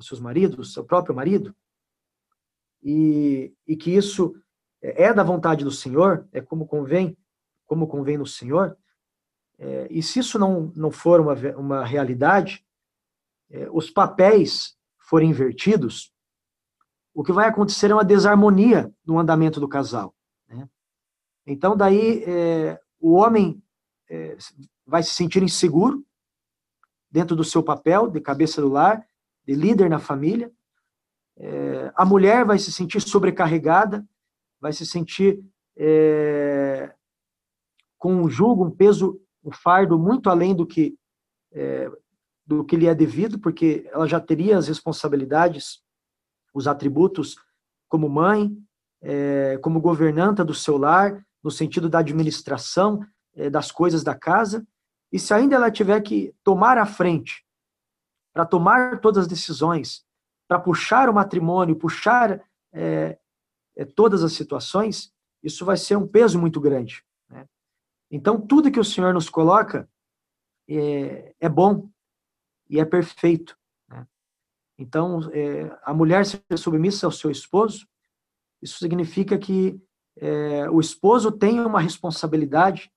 aos 0.00 0.06
seus 0.06 0.20
maridos, 0.20 0.72
seu 0.72 0.82
próprio 0.82 1.14
marido, 1.14 1.54
e, 2.82 3.54
e 3.66 3.76
que 3.76 3.90
isso 3.90 4.34
é 4.80 5.12
da 5.12 5.22
vontade 5.22 5.62
do 5.62 5.70
Senhor, 5.70 6.26
é 6.32 6.40
como 6.40 6.66
convém, 6.66 7.16
como 7.66 7.86
convém 7.86 8.16
no 8.16 8.26
Senhor, 8.26 8.76
é, 9.58 9.86
e 9.90 10.02
se 10.02 10.18
isso 10.18 10.38
não, 10.38 10.72
não 10.74 10.90
for 10.90 11.20
uma, 11.20 11.34
uma 11.56 11.84
realidade, 11.84 12.64
é, 13.50 13.68
os 13.70 13.90
papéis 13.90 14.74
forem 14.98 15.30
invertidos, 15.30 16.10
o 17.12 17.22
que 17.22 17.32
vai 17.32 17.46
acontecer 17.46 17.90
é 17.90 17.94
uma 17.94 18.04
desarmonia 18.04 18.90
no 19.04 19.18
andamento 19.18 19.60
do 19.60 19.68
casal. 19.68 20.14
Né? 20.48 20.66
Então, 21.46 21.76
daí, 21.76 22.24
é, 22.24 22.80
o 22.98 23.12
homem 23.12 23.62
é, 24.08 24.38
vai 24.86 25.02
se 25.02 25.10
sentir 25.10 25.42
inseguro 25.42 26.02
dentro 27.10 27.36
do 27.36 27.44
seu 27.44 27.62
papel 27.62 28.08
de 28.08 28.20
cabeça 28.20 28.62
do 28.62 28.68
lar, 28.68 29.06
líder 29.54 29.88
na 29.88 29.98
família. 29.98 30.50
É, 31.38 31.92
a 31.94 32.04
mulher 32.04 32.44
vai 32.44 32.58
se 32.58 32.70
sentir 32.70 33.00
sobrecarregada, 33.00 34.06
vai 34.60 34.72
se 34.72 34.84
sentir 34.84 35.42
é, 35.76 36.94
com 37.98 38.14
um 38.14 38.28
jugo, 38.28 38.64
um 38.64 38.70
peso, 38.70 39.20
um 39.42 39.52
fardo 39.52 39.98
muito 39.98 40.28
além 40.28 40.54
do 40.54 40.66
que 40.66 40.96
é, 41.52 41.90
do 42.46 42.64
que 42.64 42.76
lhe 42.76 42.86
é 42.86 42.94
devido, 42.94 43.38
porque 43.38 43.88
ela 43.92 44.08
já 44.08 44.18
teria 44.18 44.58
as 44.58 44.66
responsabilidades, 44.66 45.80
os 46.52 46.66
atributos 46.66 47.36
como 47.88 48.08
mãe, 48.08 48.50
é, 49.00 49.56
como 49.62 49.80
governanta 49.80 50.44
do 50.44 50.52
seu 50.52 50.76
lar, 50.76 51.24
no 51.42 51.50
sentido 51.50 51.88
da 51.88 52.00
administração 52.00 53.06
é, 53.36 53.48
das 53.48 53.70
coisas 53.70 54.02
da 54.02 54.16
casa, 54.16 54.66
e 55.12 55.18
se 55.18 55.32
ainda 55.32 55.54
ela 55.54 55.70
tiver 55.70 56.00
que 56.00 56.34
tomar 56.42 56.76
a 56.76 56.84
frente 56.86 57.44
para 58.32 58.46
tomar 58.46 59.00
todas 59.00 59.22
as 59.22 59.28
decisões, 59.28 60.04
para 60.48 60.58
puxar 60.58 61.08
o 61.08 61.14
matrimônio, 61.14 61.76
puxar 61.76 62.42
é, 62.72 63.18
é, 63.76 63.84
todas 63.84 64.22
as 64.22 64.32
situações, 64.32 65.12
isso 65.42 65.64
vai 65.64 65.76
ser 65.76 65.96
um 65.96 66.06
peso 66.06 66.38
muito 66.38 66.60
grande. 66.60 67.04
Né? 67.28 67.46
Então, 68.10 68.40
tudo 68.40 68.70
que 68.70 68.80
o 68.80 68.84
Senhor 68.84 69.12
nos 69.12 69.28
coloca 69.28 69.88
é, 70.68 71.34
é 71.40 71.48
bom 71.48 71.88
e 72.68 72.78
é 72.78 72.84
perfeito. 72.84 73.56
Né? 73.88 74.06
Então, 74.78 75.30
é, 75.32 75.76
a 75.82 75.92
mulher 75.94 76.24
ser 76.26 76.42
submissa 76.56 77.06
ao 77.06 77.12
seu 77.12 77.30
esposo, 77.30 77.86
isso 78.62 78.78
significa 78.78 79.38
que 79.38 79.80
é, 80.16 80.68
o 80.68 80.80
esposo 80.80 81.32
tem 81.32 81.60
uma 81.60 81.80
responsabilidade, 81.80 82.92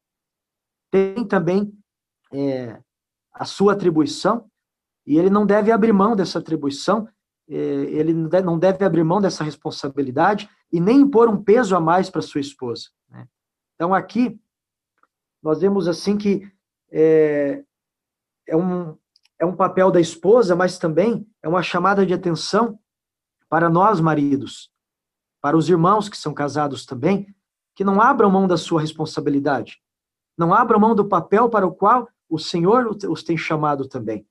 tem 0.91 1.25
também 1.25 1.73
é, 2.31 2.81
a 3.31 3.45
sua 3.45 3.73
atribuição, 3.73 4.49
e 5.05 5.17
ele 5.17 5.29
não 5.29 5.45
deve 5.45 5.71
abrir 5.71 5.93
mão 5.93 6.15
dessa 6.15 6.39
atribuição, 6.39 7.07
é, 7.49 7.55
ele 7.55 8.13
não 8.13 8.57
deve 8.57 8.85
abrir 8.85 9.03
mão 9.03 9.21
dessa 9.21 9.43
responsabilidade 9.43 10.49
e 10.71 10.79
nem 10.79 11.01
impor 11.01 11.29
um 11.29 11.43
peso 11.43 11.75
a 11.75 11.79
mais 11.79 12.09
para 12.09 12.21
sua 12.21 12.41
esposa. 12.41 12.89
Né? 13.09 13.27
Então, 13.75 13.93
aqui, 13.93 14.39
nós 15.41 15.59
vemos 15.59 15.87
assim 15.87 16.17
que 16.17 16.49
é, 16.91 17.63
é, 18.47 18.55
um, 18.55 18.97
é 19.39 19.45
um 19.45 19.55
papel 19.55 19.91
da 19.91 19.99
esposa, 19.99 20.55
mas 20.55 20.77
também 20.77 21.27
é 21.41 21.49
uma 21.49 21.61
chamada 21.61 22.05
de 22.05 22.13
atenção 22.13 22.79
para 23.49 23.69
nós, 23.69 23.99
maridos, 23.99 24.71
para 25.41 25.57
os 25.57 25.69
irmãos 25.69 26.07
que 26.07 26.17
são 26.17 26.33
casados 26.33 26.85
também, 26.85 27.27
que 27.75 27.83
não 27.83 28.01
abram 28.01 28.31
mão 28.31 28.47
da 28.47 28.57
sua 28.57 28.79
responsabilidade, 28.79 29.81
Não 30.37 30.53
abram 30.53 30.79
mão 30.79 30.95
do 30.95 31.07
papel 31.07 31.49
para 31.49 31.67
o 31.67 31.73
qual 31.73 32.07
o 32.29 32.39
Senhor 32.39 32.87
os 32.87 33.23
tem 33.23 33.37
chamado 33.37 33.87
também, 33.87 34.25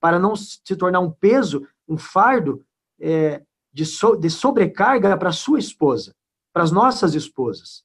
para 0.00 0.18
não 0.18 0.36
se 0.36 0.76
tornar 0.76 1.00
um 1.00 1.10
peso, 1.10 1.66
um 1.88 1.98
fardo 1.98 2.64
é, 3.00 3.42
de, 3.72 3.84
so, 3.84 4.16
de 4.16 4.30
sobrecarga 4.30 5.16
para 5.16 5.32
sua 5.32 5.58
esposa, 5.58 6.14
para 6.52 6.62
as 6.62 6.70
nossas 6.70 7.14
esposas. 7.14 7.84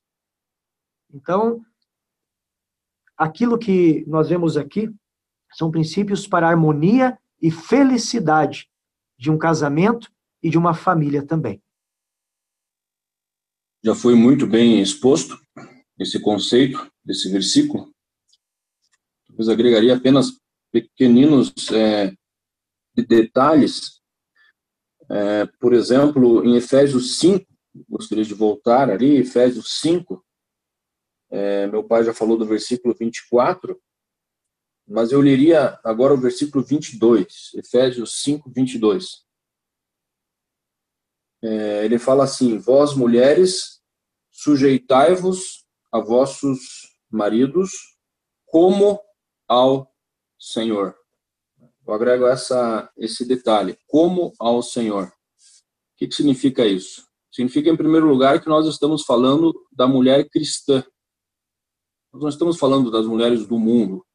Então, 1.14 1.64
aquilo 3.18 3.58
que 3.58 4.04
nós 4.08 4.30
vemos 4.30 4.58
aqui 4.58 4.90
são 5.54 5.72
princípios 5.72 6.28
para 6.28 6.48
a 6.48 6.50
harmonia 6.50 7.18
e 7.42 7.52
felicidade 7.52 8.70
de 9.18 9.30
um 9.30 9.38
casamento 9.38 10.12
e 10.42 10.50
de 10.50 10.58
uma 10.58 10.74
família 10.74 11.26
também. 11.26 11.62
Já 13.84 13.94
foi 13.94 14.16
muito 14.16 14.48
bem 14.48 14.82
exposto 14.82 15.38
esse 16.00 16.20
conceito 16.20 16.92
desse 17.04 17.30
versículo. 17.30 17.94
Talvez 19.28 19.50
agregaria 19.50 19.96
apenas 19.96 20.40
pequeninos 20.74 21.54
é, 21.72 22.12
detalhes. 22.96 24.02
É, 25.10 25.46
por 25.60 25.74
exemplo, 25.74 26.44
em 26.44 26.56
Efésios 26.56 27.20
5, 27.20 27.46
gostaria 27.88 28.26
de 28.26 28.34
voltar 28.34 28.90
ali, 28.90 29.18
Efésios 29.18 29.80
5, 29.82 30.26
é, 31.30 31.68
meu 31.68 31.84
pai 31.84 32.04
já 32.04 32.14
falou 32.14 32.38
do 32.38 32.46
versículo 32.46 32.96
24, 33.00 33.80
mas 34.88 35.12
eu 35.12 35.22
leria 35.22 35.80
agora 35.84 36.14
o 36.14 36.18
versículo 36.18 36.64
22, 36.64 37.52
Efésios 37.56 38.22
5, 38.24 38.52
22. 38.52 39.24
É, 41.44 41.86
ele 41.86 42.00
fala 42.00 42.24
assim: 42.24 42.58
Vós, 42.58 42.96
mulheres, 42.96 43.82
sujeitai-vos 44.32 45.66
a 45.92 46.00
vossos 46.00 46.60
maridos 47.10 47.72
como 48.46 49.00
ao 49.48 49.93
Senhor. 50.44 50.94
Eu 51.88 51.94
agrego 51.94 52.28
essa, 52.28 52.92
esse 52.98 53.26
detalhe, 53.26 53.78
como 53.88 54.34
ao 54.38 54.62
Senhor. 54.62 55.08
O 55.08 55.12
que, 55.96 56.08
que 56.08 56.16
significa 56.16 56.66
isso? 56.66 57.08
Significa, 57.32 57.70
em 57.70 57.78
primeiro 57.78 58.08
lugar, 58.08 58.42
que 58.42 58.50
nós 58.50 58.68
estamos 58.68 59.04
falando 59.06 59.54
da 59.72 59.88
mulher 59.88 60.30
cristã. 60.30 60.86
Nós 62.12 62.22
não 62.22 62.30
estamos 62.30 62.60
falando 62.60 62.92
das 62.92 63.06
mulheres 63.06 63.48
do 63.48 63.58
mundo, 63.58 64.06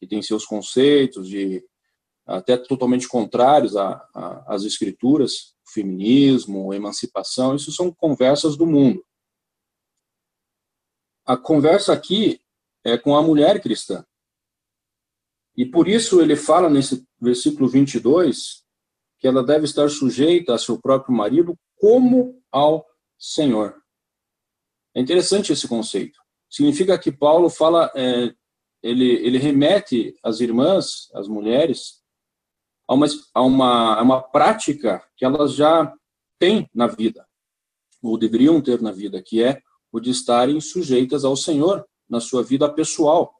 que 0.00 0.06
têm 0.06 0.20
seus 0.20 0.44
conceitos 0.44 1.28
de 1.28 1.64
até 2.26 2.56
totalmente 2.56 3.06
contrários 3.06 3.74
às 3.76 4.64
escrituras, 4.64 5.54
feminismo, 5.64 6.72
a 6.72 6.76
emancipação, 6.76 7.54
isso 7.54 7.70
são 7.70 7.94
conversas 7.94 8.56
do 8.56 8.66
mundo. 8.66 9.04
A 11.24 11.36
conversa 11.36 11.92
aqui 11.92 12.40
é 12.84 12.98
com 12.98 13.16
a 13.16 13.22
mulher 13.22 13.62
cristã. 13.62 14.04
E 15.56 15.64
por 15.64 15.88
isso 15.88 16.20
ele 16.20 16.36
fala 16.36 16.68
nesse 16.68 17.06
versículo 17.20 17.68
22 17.68 18.64
que 19.18 19.26
ela 19.26 19.42
deve 19.42 19.64
estar 19.64 19.88
sujeita 19.88 20.54
a 20.54 20.58
seu 20.58 20.78
próprio 20.80 21.14
marido 21.14 21.58
como 21.76 22.42
ao 22.52 22.86
Senhor. 23.18 23.74
É 24.94 25.00
interessante 25.00 25.52
esse 25.52 25.66
conceito. 25.66 26.18
Significa 26.50 26.98
que 26.98 27.10
Paulo 27.10 27.48
fala, 27.48 27.90
é, 27.94 28.32
ele, 28.82 29.10
ele 29.26 29.38
remete 29.38 30.14
as 30.22 30.40
irmãs, 30.40 31.10
as 31.14 31.28
mulheres, 31.28 32.02
a 32.88 32.94
uma, 32.94 33.06
a, 33.34 33.42
uma, 33.42 33.94
a 33.96 34.02
uma 34.02 34.22
prática 34.22 35.02
que 35.16 35.24
elas 35.24 35.54
já 35.54 35.92
têm 36.38 36.68
na 36.74 36.86
vida, 36.86 37.26
ou 38.02 38.18
deveriam 38.18 38.60
ter 38.60 38.80
na 38.80 38.92
vida, 38.92 39.22
que 39.22 39.42
é 39.42 39.60
o 39.90 39.98
de 39.98 40.10
estarem 40.10 40.60
sujeitas 40.60 41.24
ao 41.24 41.36
Senhor 41.36 41.86
na 42.08 42.20
sua 42.20 42.42
vida 42.42 42.72
pessoal, 42.72 43.34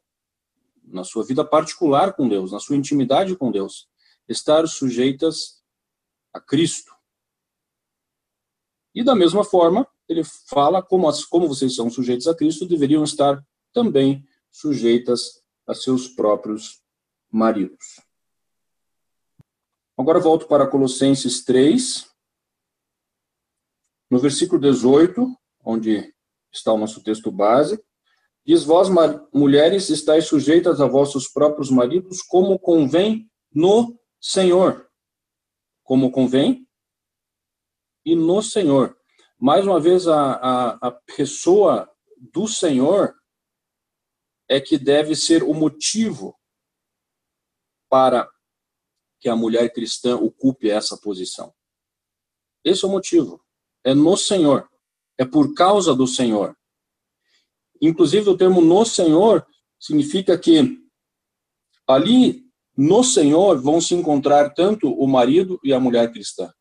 na 0.86 1.04
sua 1.04 1.24
vida 1.24 1.44
particular 1.44 2.14
com 2.14 2.28
Deus, 2.28 2.52
na 2.52 2.60
sua 2.60 2.76
intimidade 2.76 3.36
com 3.36 3.50
Deus, 3.50 3.88
estar 4.28 4.66
sujeitas 4.66 5.62
a 6.32 6.40
Cristo. 6.40 6.94
E 8.94 9.02
da 9.04 9.14
mesma 9.14 9.44
forma, 9.44 9.86
ele 10.08 10.22
fala 10.24 10.82
como, 10.82 11.08
as, 11.08 11.24
como 11.24 11.48
vocês 11.48 11.74
são 11.74 11.90
sujeitos 11.90 12.26
a 12.26 12.34
Cristo, 12.34 12.66
deveriam 12.66 13.04
estar 13.04 13.44
também 13.72 14.26
sujeitas 14.50 15.42
a 15.66 15.74
seus 15.74 16.08
próprios 16.08 16.82
maridos. 17.30 18.00
Agora 19.98 20.20
volto 20.20 20.46
para 20.46 20.66
Colossenses 20.66 21.44
3, 21.44 22.10
no 24.10 24.18
versículo 24.18 24.60
18, 24.60 25.36
onde 25.64 26.14
está 26.52 26.72
o 26.72 26.78
nosso 26.78 27.02
texto 27.02 27.30
base, 27.30 27.82
diz: 28.46 28.62
Vós, 28.64 28.88
mulheres, 29.34 29.90
estáis 29.90 30.26
sujeitas 30.26 30.80
a 30.80 30.86
vossos 30.86 31.28
próprios 31.28 31.70
maridos, 31.70 32.22
como 32.22 32.58
convém 32.58 33.30
no 33.52 33.98
Senhor. 34.20 34.88
Como 35.82 36.10
convém 36.10 36.66
e 38.04 38.14
no 38.14 38.40
Senhor. 38.40 38.96
Mais 39.38 39.66
uma 39.66 39.80
vez, 39.80 40.06
a, 40.06 40.32
a, 40.34 40.88
a 40.88 40.90
pessoa 40.90 41.90
do 42.32 42.46
Senhor 42.46 43.14
é 44.48 44.60
que 44.60 44.78
deve 44.78 45.16
ser 45.16 45.42
o 45.42 45.52
motivo 45.52 46.38
para 47.90 48.30
que 49.20 49.28
a 49.28 49.36
mulher 49.36 49.72
cristã 49.72 50.16
ocupe 50.16 50.70
essa 50.70 50.96
posição. 50.96 51.52
Esse 52.64 52.84
é 52.84 52.88
o 52.88 52.90
motivo. 52.90 53.44
É 53.84 53.94
no 53.94 54.16
Senhor. 54.16 54.68
É 55.18 55.24
por 55.24 55.54
causa 55.54 55.94
do 55.94 56.06
Senhor. 56.06 56.56
Inclusive, 57.80 58.30
o 58.30 58.36
termo 58.36 58.60
no 58.60 58.84
Senhor 58.84 59.46
significa 59.78 60.38
que 60.38 60.78
ali 61.86 62.44
no 62.76 63.02
Senhor 63.02 63.60
vão 63.60 63.80
se 63.80 63.94
encontrar 63.94 64.50
tanto 64.50 64.92
o 64.92 65.06
marido 65.06 65.58
e 65.64 65.72
a 65.72 65.80
mulher 65.80 66.12
cristã. 66.12 66.52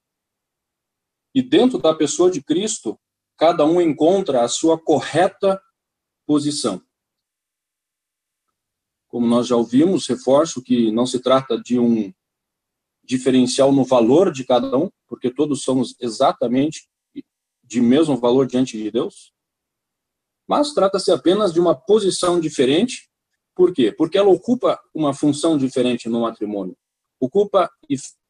E 1.34 1.41
dentro 1.41 1.78
da 1.78 1.93
pessoa 1.93 2.32
de 2.32 2.41
Cristo, 2.41 2.97
cada 3.38 3.65
um 3.65 3.82
encontra 3.82 4.43
a 4.43 4.47
sua 4.47 4.80
correta 4.80 5.62
posição. 6.25 6.82
Como 9.08 9.28
nós 9.28 9.47
já 9.47 9.56
ouvimos, 9.56 10.08
reforço 10.08 10.62
que 10.62 10.91
não 10.91 11.06
se 11.06 11.19
trata 11.19 11.62
de 11.62 11.78
um 11.78 12.13
diferencial 13.04 13.71
no 13.71 13.84
valor 13.84 14.32
de 14.32 14.45
cada 14.45 14.78
um, 14.78 14.89
porque 15.08 15.30
todos 15.30 15.62
somos 15.62 15.95
exatamente 15.99 16.89
de 17.63 17.82
mesmo 17.82 18.17
valor 18.17 18.47
diante 18.47 18.78
de 18.78 18.89
Deus, 18.89 19.35
mas 20.48 20.74
trata-se 20.74 21.12
apenas 21.12 21.54
de 21.54 21.60
uma 21.60 21.76
posição 21.76 22.40
diferente. 22.40 23.10
Por 23.56 23.74
quê? 23.74 23.92
Porque 23.92 24.18
ela 24.18 24.30
ocupa 24.30 24.80
uma 24.94 25.14
função 25.14 25.58
diferente 25.58 26.10
no 26.10 26.22
matrimônio, 26.22 26.78
ocupa 27.20 27.70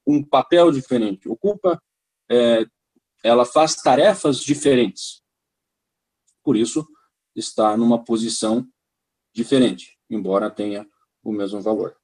um 0.05 0.23
papel 0.23 0.71
diferente, 0.71 1.27
ocupa, 1.27 1.81
é, 2.29 2.65
ela 3.23 3.45
faz 3.45 3.75
tarefas 3.75 4.39
diferentes. 4.39 5.21
Por 6.43 6.55
isso, 6.55 6.87
está 7.35 7.75
numa 7.75 8.03
posição 8.03 8.67
diferente, 9.33 9.97
embora 10.09 10.51
tenha 10.51 10.87
o 11.23 11.31
mesmo 11.31 11.59
valor. 11.59 11.97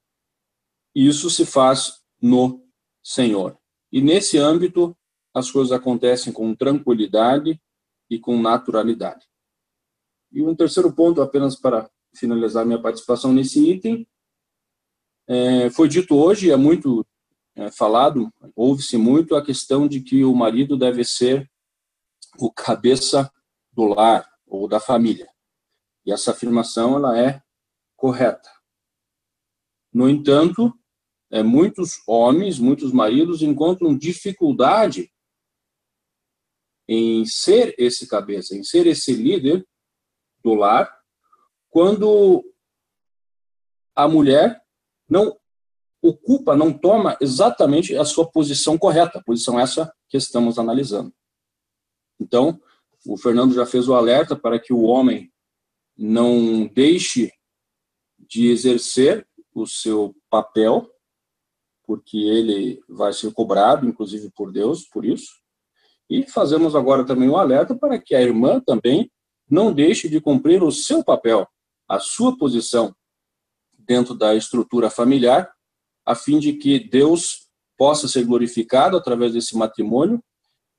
Isso 0.93 1.29
se 1.29 1.45
faz 1.45 2.01
no 2.21 2.67
Senhor. 3.03 3.57
E 3.91 4.01
nesse 4.01 4.37
âmbito, 4.37 4.97
as 5.33 5.49
coisas 5.49 5.71
acontecem 5.71 6.33
com 6.33 6.55
tranquilidade 6.55 7.61
e 8.09 8.19
com 8.19 8.41
naturalidade. 8.41 9.25
E 10.31 10.41
um 10.41 10.55
terceiro 10.55 10.93
ponto, 10.93 11.21
apenas 11.21 11.55
para 11.55 11.89
finalizar 12.15 12.65
minha 12.65 12.81
participação 12.81 13.33
nesse 13.33 13.69
item, 13.69 14.07
é, 15.27 15.69
foi 15.69 15.87
dito 15.87 16.15
hoje, 16.15 16.51
é 16.51 16.55
muito 16.55 17.05
é, 17.55 17.69
falado, 17.71 18.31
ouve-se 18.55 18.97
muito 18.97 19.35
a 19.35 19.43
questão 19.43 19.87
de 19.87 20.01
que 20.01 20.23
o 20.23 20.33
marido 20.33 20.77
deve 20.77 21.03
ser 21.03 21.49
o 22.39 22.51
cabeça 22.51 23.31
do 23.71 23.83
lar 23.85 24.29
ou 24.45 24.67
da 24.67 24.79
família. 24.79 25.29
E 26.05 26.11
essa 26.11 26.31
afirmação 26.31 26.95
ela 26.95 27.17
é 27.19 27.41
correta. 27.95 28.49
No 29.93 30.09
entanto, 30.09 30.73
é, 31.29 31.43
muitos 31.43 32.01
homens, 32.07 32.57
muitos 32.57 32.91
maridos 32.91 33.41
encontram 33.41 33.97
dificuldade 33.97 35.11
em 36.87 37.25
ser 37.25 37.75
esse 37.77 38.07
cabeça, 38.07 38.55
em 38.55 38.63
ser 38.63 38.87
esse 38.87 39.13
líder, 39.13 39.65
do 40.43 40.53
lar, 40.53 40.91
quando 41.69 42.43
a 43.95 44.07
mulher 44.07 44.61
não 45.09 45.37
ocupa, 46.01 46.55
não 46.55 46.73
toma 46.73 47.17
exatamente 47.21 47.95
a 47.95 48.03
sua 48.03 48.29
posição 48.29 48.77
correta, 48.77 49.19
a 49.19 49.23
posição 49.23 49.59
essa 49.59 49.93
que 50.09 50.17
estamos 50.17 50.57
analisando. 50.57 51.13
Então, 52.19 52.59
o 53.05 53.17
Fernando 53.17 53.53
já 53.53 53.65
fez 53.65 53.87
o 53.87 53.93
alerta 53.93 54.35
para 54.35 54.59
que 54.59 54.73
o 54.73 54.81
homem 54.81 55.31
não 55.97 56.67
deixe 56.67 57.31
de 58.17 58.47
exercer 58.47 59.27
o 59.53 59.67
seu 59.67 60.15
papel, 60.29 60.89
porque 61.83 62.17
ele 62.17 62.81
vai 62.87 63.11
ser 63.11 63.33
cobrado, 63.33 63.87
inclusive 63.87 64.31
por 64.31 64.51
Deus, 64.51 64.85
por 64.85 65.03
isso. 65.03 65.41
E 66.09 66.23
fazemos 66.29 66.75
agora 66.75 67.05
também 67.05 67.29
o 67.29 67.37
alerta 67.37 67.75
para 67.75 67.99
que 67.99 68.15
a 68.15 68.21
irmã 68.21 68.59
também 68.59 69.11
não 69.51 69.73
deixe 69.73 70.07
de 70.07 70.21
cumprir 70.21 70.63
o 70.63 70.71
seu 70.71 71.03
papel, 71.03 71.45
a 71.87 71.99
sua 71.99 72.37
posição 72.37 72.95
dentro 73.77 74.15
da 74.15 74.33
estrutura 74.33 74.89
familiar, 74.89 75.51
a 76.05 76.15
fim 76.15 76.39
de 76.39 76.53
que 76.53 76.79
Deus 76.79 77.49
possa 77.77 78.07
ser 78.07 78.23
glorificado 78.23 78.95
através 78.95 79.33
desse 79.33 79.57
matrimônio 79.57 80.23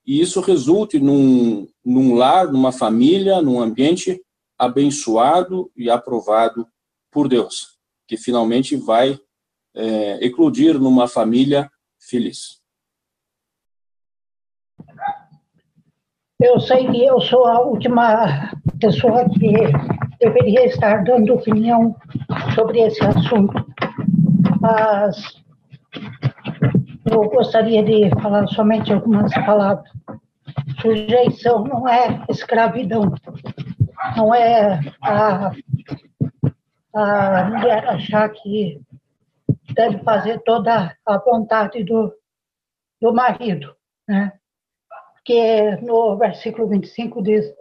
e 0.07 0.21
isso 0.21 0.41
resulte 0.41 0.99
num, 0.99 1.69
num 1.85 2.15
lar, 2.15 2.51
numa 2.51 2.73
família, 2.73 3.43
num 3.43 3.61
ambiente 3.61 4.21
abençoado 4.59 5.71
e 5.77 5.91
aprovado 5.91 6.67
por 7.11 7.29
Deus, 7.29 7.77
que 8.09 8.17
finalmente 8.17 8.75
vai 8.75 9.19
é, 9.75 10.25
eclodir 10.25 10.79
numa 10.79 11.07
família 11.07 11.71
feliz. 12.01 12.62
Eu 16.43 16.59
sei 16.59 16.89
que 16.91 17.05
eu 17.05 17.21
sou 17.21 17.47
a 17.47 17.61
última 17.61 18.51
pessoa 18.81 19.29
que 19.31 19.53
deveria 20.19 20.67
estar 20.67 21.05
dando 21.05 21.35
opinião 21.35 21.95
sobre 22.57 22.81
esse 22.81 23.01
assunto, 23.05 23.65
mas 24.61 25.41
eu 27.09 27.31
gostaria 27.31 27.81
de 27.85 28.11
falar 28.21 28.49
somente 28.49 28.93
algumas 28.93 29.33
palavras. 29.33 29.89
Sujeição 30.81 31.63
não 31.63 31.89
é 31.89 32.25
escravidão, 32.29 33.15
não 34.17 34.35
é 34.35 34.81
a, 35.01 35.53
a 36.93 37.45
mulher 37.45 37.87
achar 37.87 38.29
que 38.31 38.81
deve 39.75 39.99
fazer 40.03 40.41
toda 40.41 40.93
a 41.07 41.19
vontade 41.19 41.85
do, 41.85 42.13
do 43.01 43.15
marido, 43.15 43.77
né? 44.09 44.33
Porque 45.25 45.77
no 45.83 46.17
versículo 46.17 46.69
25 46.69 47.23
diz: 47.23 47.55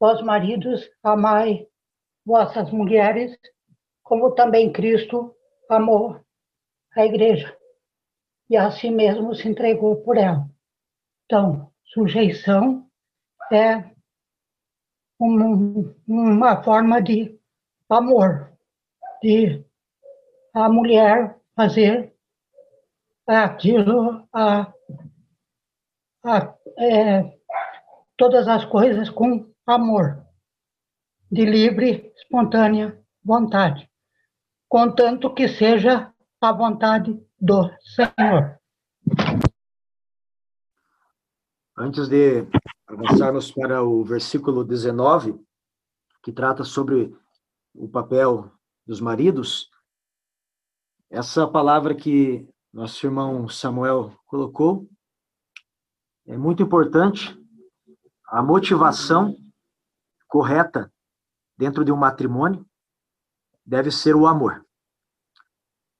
Vós 0.00 0.22
maridos, 0.22 0.90
amai 1.02 1.68
vossas 2.24 2.70
mulheres, 2.70 3.36
como 4.02 4.34
também 4.34 4.72
Cristo 4.72 5.34
amou 5.68 6.18
a 6.96 7.04
igreja 7.04 7.56
e 8.48 8.56
a 8.56 8.70
si 8.70 8.90
mesmo 8.90 9.34
se 9.34 9.48
entregou 9.48 10.02
por 10.02 10.16
ela. 10.16 10.48
Então, 11.24 11.70
sujeição 11.84 12.86
é 13.52 13.92
um, 15.20 15.94
uma 16.06 16.62
forma 16.62 17.00
de 17.00 17.38
amor, 17.88 18.52
de 19.22 19.64
a 20.54 20.68
mulher 20.68 21.38
fazer 21.54 22.14
aquilo, 23.26 24.28
a, 24.32 24.72
a, 26.24 26.54
é, 26.78 27.38
todas 28.16 28.46
as 28.48 28.64
coisas 28.64 29.10
com 29.10 29.52
amor, 29.66 30.24
de 31.30 31.44
livre, 31.44 32.12
espontânea 32.16 33.00
vontade, 33.24 33.90
contanto 34.68 35.32
que 35.32 35.48
seja 35.48 36.12
a 36.40 36.52
vontade 36.52 37.18
do 37.40 37.70
Senhor. 37.80 38.58
Antes 41.76 42.08
de 42.08 42.46
avançarmos 42.86 43.50
para 43.50 43.82
o 43.82 44.04
versículo 44.04 44.64
19, 44.64 45.40
que 46.22 46.32
trata 46.32 46.64
sobre 46.64 47.16
o 47.74 47.88
papel 47.88 48.52
dos 48.86 49.00
maridos, 49.00 49.70
essa 51.10 51.46
palavra 51.46 51.94
que 51.94 52.48
nosso 52.72 53.04
irmão 53.06 53.48
Samuel 53.48 54.16
colocou 54.26 54.88
é 56.26 56.36
muito 56.36 56.62
importante. 56.62 57.38
A 58.26 58.42
motivação 58.42 59.36
correta 60.26 60.92
dentro 61.56 61.84
de 61.84 61.92
um 61.92 61.96
matrimônio 61.96 62.66
deve 63.64 63.90
ser 63.90 64.16
o 64.16 64.26
amor. 64.26 64.66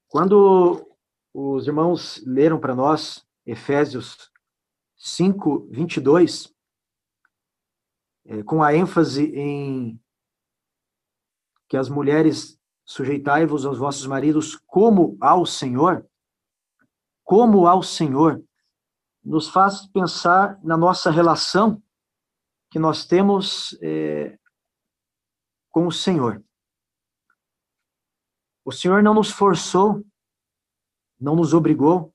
Quando 0.09 0.89
os 1.33 1.67
irmãos 1.67 2.23
leram 2.27 2.59
para 2.59 2.75
nós 2.75 3.27
Efésios 3.47 4.31
5, 4.97 5.69
22, 5.71 6.55
é, 8.25 8.43
com 8.43 8.63
a 8.63 8.75
ênfase 8.75 9.25
em 9.35 10.01
que 11.69 11.77
as 11.77 11.89
mulheres 11.89 12.59
sujeitai-vos 12.85 13.65
aos 13.65 13.79
vossos 13.79 14.07
maridos 14.07 14.57
como 14.67 15.17
ao 15.21 15.47
Senhor, 15.47 16.07
como 17.25 17.67
ao 17.67 17.83
Senhor, 17.83 18.45
nos 19.25 19.49
faz 19.49 19.87
pensar 19.87 20.59
na 20.63 20.77
nossa 20.77 21.11
relação 21.11 21.83
que 22.71 22.79
nós 22.79 23.05
temos 23.05 23.79
é, 23.83 24.39
com 25.71 25.87
o 25.87 25.93
Senhor. 25.93 26.43
O 28.65 28.73
Senhor 28.73 29.03
não 29.03 29.15
nos 29.15 29.31
forçou, 29.31 30.05
não 31.21 31.37
nos 31.37 31.53
obrigou 31.53 32.15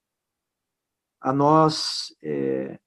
a 1.20 1.34
nós 1.34 2.16
é, 2.24 2.80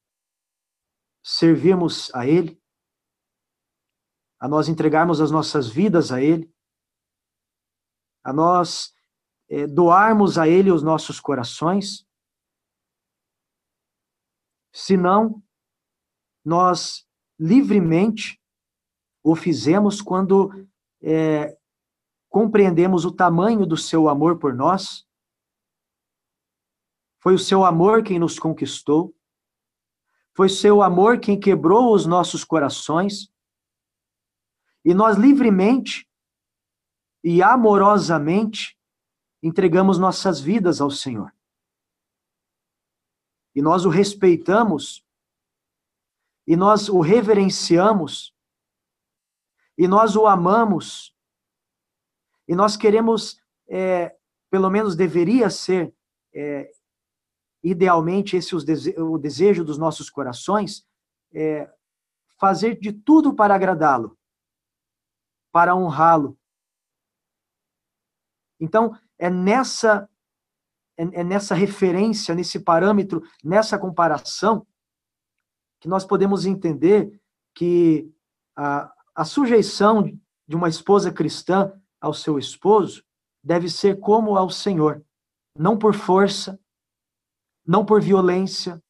servirmos 1.22 2.14
a 2.14 2.26
Ele, 2.26 2.60
a 4.38 4.48
nós 4.48 4.68
entregarmos 4.68 5.20
as 5.20 5.30
nossas 5.30 5.68
vidas 5.68 6.10
a 6.10 6.20
Ele, 6.20 6.52
a 8.24 8.32
nós 8.32 8.94
é, 9.48 9.66
doarmos 9.66 10.38
a 10.38 10.48
Ele 10.48 10.70
os 10.70 10.82
nossos 10.82 11.20
corações, 11.20 12.06
senão 14.72 15.42
nós 16.44 17.06
livremente 17.38 18.40
o 19.22 19.34
fizemos 19.34 20.00
quando 20.00 20.68
é, 21.02 21.56
compreendemos 22.28 23.04
o 23.04 23.12
tamanho 23.12 23.66
do 23.66 23.76
seu 23.76 24.08
amor 24.08 24.38
por 24.38 24.54
nós. 24.54 25.06
Foi 27.18 27.34
o 27.34 27.38
seu 27.38 27.64
amor 27.64 28.02
quem 28.02 28.18
nos 28.18 28.38
conquistou. 28.38 29.14
Foi 30.34 30.48
seu 30.48 30.82
amor 30.82 31.18
quem 31.18 31.38
quebrou 31.38 31.94
os 31.94 32.06
nossos 32.06 32.44
corações. 32.44 33.30
E 34.84 34.94
nós 34.94 35.18
livremente 35.18 36.08
e 37.22 37.42
amorosamente 37.42 38.78
entregamos 39.42 39.98
nossas 39.98 40.40
vidas 40.40 40.80
ao 40.80 40.90
Senhor. 40.90 41.32
E 43.54 43.62
nós 43.62 43.84
o 43.84 43.88
respeitamos, 43.88 45.04
e 46.46 46.56
nós 46.56 46.88
o 46.88 47.00
reverenciamos, 47.00 48.34
e 49.76 49.88
nós 49.88 50.16
o 50.16 50.26
amamos, 50.26 51.14
e 52.46 52.54
nós 52.54 52.76
queremos, 52.76 53.40
é, 53.68 54.16
pelo 54.50 54.70
menos 54.70 54.96
deveria 54.96 55.50
ser, 55.50 55.94
é, 56.34 56.70
idealmente, 57.62 58.36
esse 58.36 58.54
o 58.54 59.18
desejo 59.18 59.64
dos 59.64 59.78
nossos 59.78 60.08
corações, 60.08 60.86
é, 61.32 61.72
fazer 62.38 62.78
de 62.78 62.92
tudo 62.92 63.34
para 63.34 63.54
agradá-lo, 63.54 64.18
para 65.52 65.74
honrá-lo, 65.74 66.40
então, 68.60 68.94
é 69.18 69.30
nessa 69.30 70.08
é, 71.00 71.20
é 71.20 71.24
nessa 71.24 71.54
referência, 71.54 72.34
nesse 72.34 72.60
parâmetro, 72.60 73.22
nessa 73.42 73.78
comparação 73.78 74.66
que 75.80 75.88
nós 75.88 76.04
podemos 76.04 76.44
entender 76.44 77.18
que 77.54 78.12
a, 78.54 78.92
a 79.14 79.24
sujeição 79.24 80.04
de 80.46 80.54
uma 80.54 80.68
esposa 80.68 81.10
cristã 81.10 81.72
ao 81.98 82.12
seu 82.12 82.38
esposo 82.38 83.02
deve 83.42 83.70
ser 83.70 83.98
como 83.98 84.36
ao 84.36 84.50
Senhor, 84.50 85.02
não 85.56 85.78
por 85.78 85.94
força, 85.94 86.60
não 87.66 87.84
por 87.84 88.02
violência, 88.02 88.82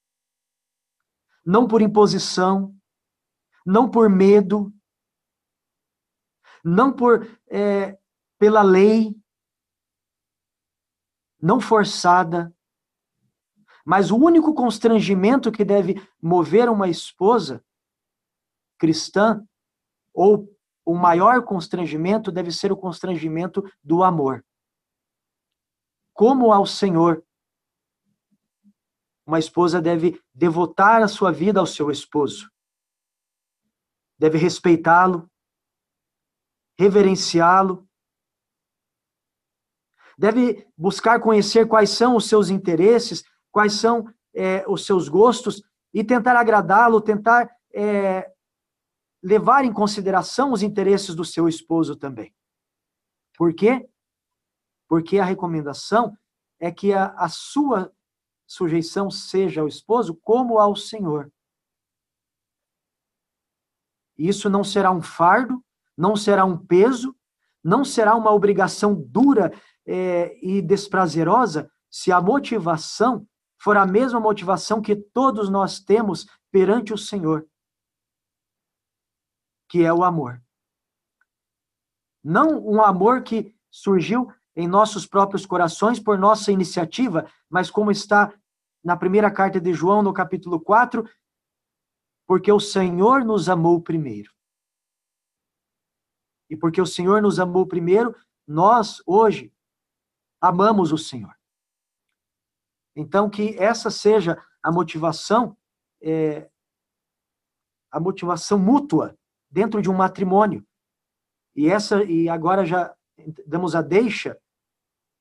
não 1.47 1.69
por 1.69 1.81
imposição, 1.81 2.75
não 3.65 3.89
por 3.89 4.11
medo, 4.11 4.73
não 6.65 6.93
por 6.93 7.27
é, 7.49 7.97
pela 8.39 8.63
lei, 8.63 9.15
não 11.41 11.61
forçada. 11.61 12.55
Mas 13.85 14.11
o 14.11 14.17
único 14.17 14.55
constrangimento 14.55 15.51
que 15.51 15.65
deve 15.65 16.01
mover 16.23 16.69
uma 16.69 16.89
esposa 16.89 17.65
cristã, 18.79 19.45
ou 20.13 20.49
o 20.85 20.95
maior 20.95 21.45
constrangimento, 21.45 22.33
deve 22.33 22.51
ser 22.51 22.73
o 22.73 22.77
constrangimento 22.77 23.63
do 23.83 24.03
amor. 24.03 24.45
Como 26.13 26.53
ao 26.53 26.67
Senhor, 26.67 27.25
uma 29.27 29.39
esposa 29.39 29.81
deve 29.81 30.21
devotar 30.35 31.03
a 31.03 31.09
sua 31.09 31.31
vida 31.31 31.61
ao 31.61 31.67
seu 31.67 31.91
esposo, 31.91 32.51
deve 34.19 34.37
respeitá-lo, 34.37 35.31
reverenciá-lo, 36.79 37.89
deve 40.21 40.69
buscar 40.77 41.19
conhecer 41.19 41.67
quais 41.67 41.89
são 41.89 42.15
os 42.15 42.29
seus 42.29 42.51
interesses, 42.51 43.25
quais 43.51 43.73
são 43.73 44.07
é, 44.35 44.63
os 44.69 44.85
seus 44.85 45.09
gostos 45.09 45.63
e 45.95 46.05
tentar 46.05 46.37
agradá-lo, 46.37 47.01
tentar 47.01 47.51
é, 47.75 48.31
levar 49.23 49.65
em 49.65 49.73
consideração 49.73 50.53
os 50.53 50.63
interesses 50.63 51.15
do 51.15 51.25
seu 51.25 51.49
esposo 51.49 51.97
também. 51.97 52.35
Por 53.39 53.55
quê? 53.55 53.89
Porque 54.87 55.19
a 55.19 55.25
recomendação 55.25 56.15
é 56.59 56.71
que 56.71 56.93
a, 56.93 57.15
a 57.17 57.31
sua 57.31 57.91
sujeição 58.47 59.11
seja 59.11 59.63
ao 59.63 59.69
esposo 59.69 60.15
como 60.23 60.59
ao 60.59 60.77
Senhor. 60.77 61.33
Isso 64.19 64.51
não 64.51 64.63
será 64.63 64.91
um 64.91 65.01
fardo, 65.01 65.65
não 65.97 66.15
será 66.15 66.45
um 66.45 66.59
peso, 66.59 67.17
não 67.65 67.87
será 67.87 68.15
uma 68.15 68.33
obrigação 68.33 68.95
dura 68.95 69.51
é, 69.93 70.39
e 70.41 70.63
desprazerosa 70.63 71.69
se 71.91 72.13
a 72.13 72.21
motivação 72.21 73.27
for 73.61 73.77
a 73.77 73.85
mesma 73.85 74.21
motivação 74.21 74.81
que 74.81 74.95
todos 74.95 75.51
nós 75.51 75.81
temos 75.81 76.27
perante 76.49 76.95
o 76.95 76.99
Senhor, 76.99 77.45
que 79.69 79.85
é 79.85 79.93
o 79.93 80.05
amor. 80.05 80.41
Não 82.23 82.65
um 82.65 82.81
amor 82.81 83.25
que 83.25 83.53
surgiu 83.69 84.33
em 84.55 84.69
nossos 84.69 85.07
próprios 85.07 85.45
corações 85.45 85.99
por 85.99 86.17
nossa 86.17 86.53
iniciativa, 86.53 87.29
mas 87.49 87.69
como 87.69 87.91
está 87.91 88.33
na 88.85 88.97
primeira 88.97 89.29
carta 89.29 89.61
de 89.61 89.73
João, 89.73 90.03
no 90.03 90.13
capítulo 90.13 90.61
4, 90.61 91.05
porque 92.29 92.53
o 92.53 92.61
Senhor 92.61 93.25
nos 93.25 93.49
amou 93.49 93.83
primeiro. 93.83 94.33
E 96.49 96.57
porque 96.57 96.81
o 96.81 96.87
Senhor 96.87 97.21
nos 97.21 97.41
amou 97.41 97.67
primeiro, 97.67 98.15
nós, 98.47 99.03
hoje, 99.05 99.53
amamos 100.41 100.93
o 100.93 100.99
Senhor. 100.99 101.35
Então, 102.97 103.29
que 103.31 103.57
essa 103.59 103.91
seja 103.91 104.43
a 104.63 104.73
motivação, 104.73 105.57
é, 106.01 106.51
a 107.91 108.01
motivação 108.01 108.59
mútua 108.59 109.17
dentro 109.51 109.81
de 109.81 109.91
um 109.91 109.95
matrimônio. 109.95 110.67
E 111.55 111.69
essa, 111.69 112.03
e 112.05 112.29
agora 112.29 112.65
já 112.65 112.95
damos 113.47 113.75
a 113.75 113.83
deixa, 113.83 114.41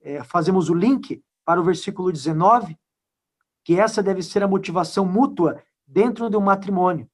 é, 0.01 0.23
fazemos 0.23 0.69
o 0.69 0.73
link 0.73 1.23
para 1.43 1.59
o 1.59 1.63
versículo 1.63 2.11
19, 2.11 2.77
que 3.63 3.79
essa 3.79 4.01
deve 4.01 4.21
ser 4.21 4.43
a 4.43 4.47
motivação 4.47 5.05
mútua 5.05 5.63
dentro 5.85 6.29
de 6.29 6.37
um 6.37 6.41
matrimônio. 6.41 7.09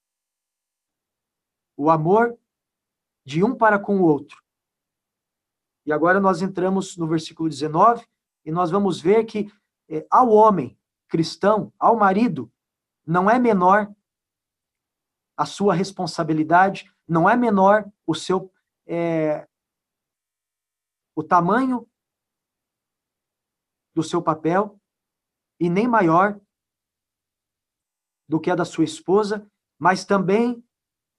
O 1.78 1.90
amor 1.90 2.38
de 3.26 3.44
um 3.44 3.56
para 3.56 3.80
com 3.80 3.98
o 3.98 4.04
outro. 4.04 4.45
E 5.86 5.94
agora 5.94 6.20
nós 6.20 6.42
entramos 6.42 6.98
no 6.98 7.08
versículo 7.08 7.48
19 7.48 8.06
e 8.44 8.52
nós 8.52 8.72
vamos 8.72 9.00
ver 9.00 9.24
que 9.26 9.52
é, 9.88 10.06
ao 10.10 10.30
homem 10.30 10.78
cristão, 11.08 11.72
ao 11.78 11.96
marido, 11.96 12.52
não 13.06 13.30
é 13.30 13.38
menor 13.38 13.94
a 15.38 15.46
sua 15.46 15.74
responsabilidade, 15.74 16.92
não 17.08 17.30
é 17.30 17.36
menor 17.36 17.86
o 18.06 18.16
seu 18.16 18.52
é, 18.88 19.48
o 21.16 21.24
tamanho 21.24 21.88
do 23.94 24.04
seu 24.04 24.22
papel 24.22 24.80
e 25.60 25.70
nem 25.70 25.88
maior 25.88 26.40
do 28.28 28.40
que 28.40 28.52
a 28.52 28.56
da 28.56 28.66
sua 28.66 28.84
esposa, 28.84 29.50
mas 29.80 30.04
também 30.04 30.64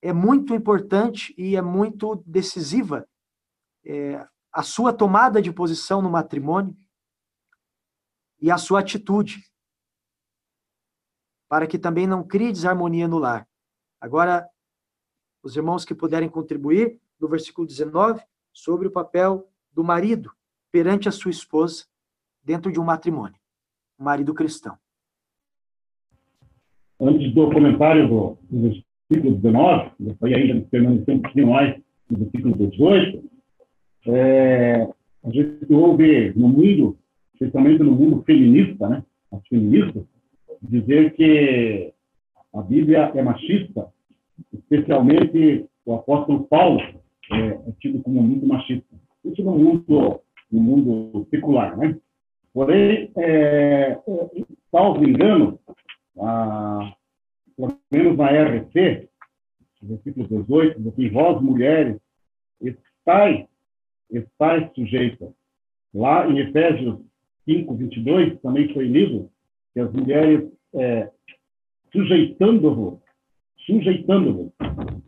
é 0.03 0.13
muito 0.13 0.55
importante 0.55 1.35
e 1.39 1.57
é 1.57 1.63
muito 1.63 2.17
decisiva 2.27 3.09
é, 3.85 4.29
a 4.57 4.63
sua 4.63 4.91
tomada 4.91 5.43
de 5.43 5.53
posição 5.53 6.01
no 6.01 6.09
matrimônio 6.09 6.75
e 8.41 8.51
a 8.51 8.57
sua 8.57 8.81
atitude, 8.81 9.45
para 11.47 11.67
que 11.67 11.79
também 11.79 12.07
não 12.07 12.27
crie 12.27 12.51
desarmonia 12.51 13.07
no 13.07 13.19
lar. 13.19 13.47
Agora, 14.01 14.49
os 15.43 15.57
irmãos 15.57 15.85
que 15.85 15.95
puderem 15.95 16.29
contribuir, 16.31 16.99
no 17.21 17.29
versículo 17.29 17.67
19, 17.67 18.25
sobre 18.51 18.89
o 18.89 18.91
papel 18.91 19.47
do 19.71 19.85
marido 19.85 20.33
perante 20.73 21.07
a 21.07 21.13
sua 21.13 21.31
esposa 21.31 21.85
dentro 22.43 22.73
de 22.73 22.81
um 22.81 22.85
matrimônio, 22.85 23.39
um 23.99 24.05
marido 24.05 24.33
cristão 24.33 24.79
antes 27.01 27.33
do 27.35 27.51
comentário 27.51 28.09
do, 28.09 28.39
do 28.51 28.83
versículo 29.11 29.37
19, 29.37 29.91
foi 30.19 30.35
ainda 30.35 30.67
permanecer 30.71 31.15
um 31.15 31.21
pouquinho 31.21 31.51
mais 31.51 31.79
no 32.11 32.19
versículo 32.19 32.71
18, 32.71 33.36
é, 34.09 34.89
a 35.25 35.31
gente 35.31 35.73
ouve 35.73 36.33
no 36.37 36.49
mundo, 36.49 36.97
especialmente 37.35 37.83
no 37.83 37.93
mundo 37.93 38.23
feminista, 38.25 38.89
né, 38.89 39.03
as 39.33 39.47
feministas, 39.49 40.05
dizer 40.63 41.13
que 41.15 41.93
a 42.55 42.63
Bíblia 42.63 43.13
é 43.15 43.23
machista, 43.23 43.89
especialmente 44.53 45.67
o 45.85 45.95
apóstolo 45.95 46.45
Paulo 46.45 46.81
é, 46.81 47.49
é 47.49 47.73
tido 47.81 48.03
como 48.03 48.23
muito 48.23 48.47
machista. 48.47 48.87
Isso 49.25 49.43
no 49.43 49.59
mundo, 49.59 50.21
no 50.51 50.61
mundo 50.61 51.27
secular, 51.31 51.77
né? 51.77 51.97
Porém, 52.55 53.11
é, 53.17 53.99
salvo 54.71 55.07
engano, 55.07 55.59
a, 56.19 56.95
pelo 57.57 57.79
menos 57.91 58.17
na 58.17 58.29
RC, 58.31 59.09
versículo 59.83 60.27
18, 60.27 60.81
diz 60.81 60.93
assim, 60.93 61.09
vós 61.11 61.43
mulheres, 61.43 61.99
estáis, 62.61 63.47
estáis 64.11 64.71
sujeitas. 64.75 65.31
Lá 65.95 66.29
em 66.29 66.39
Efésios 66.39 67.01
5, 67.45 67.75
22, 67.75 68.41
também 68.41 68.73
foi 68.73 68.87
lido 68.87 69.31
que 69.73 69.81
as 69.81 69.93
mulheres, 69.93 70.51
é, 70.75 71.11
sujeitando-vos, 71.93 72.99
sujeitando-vos, 73.65 74.53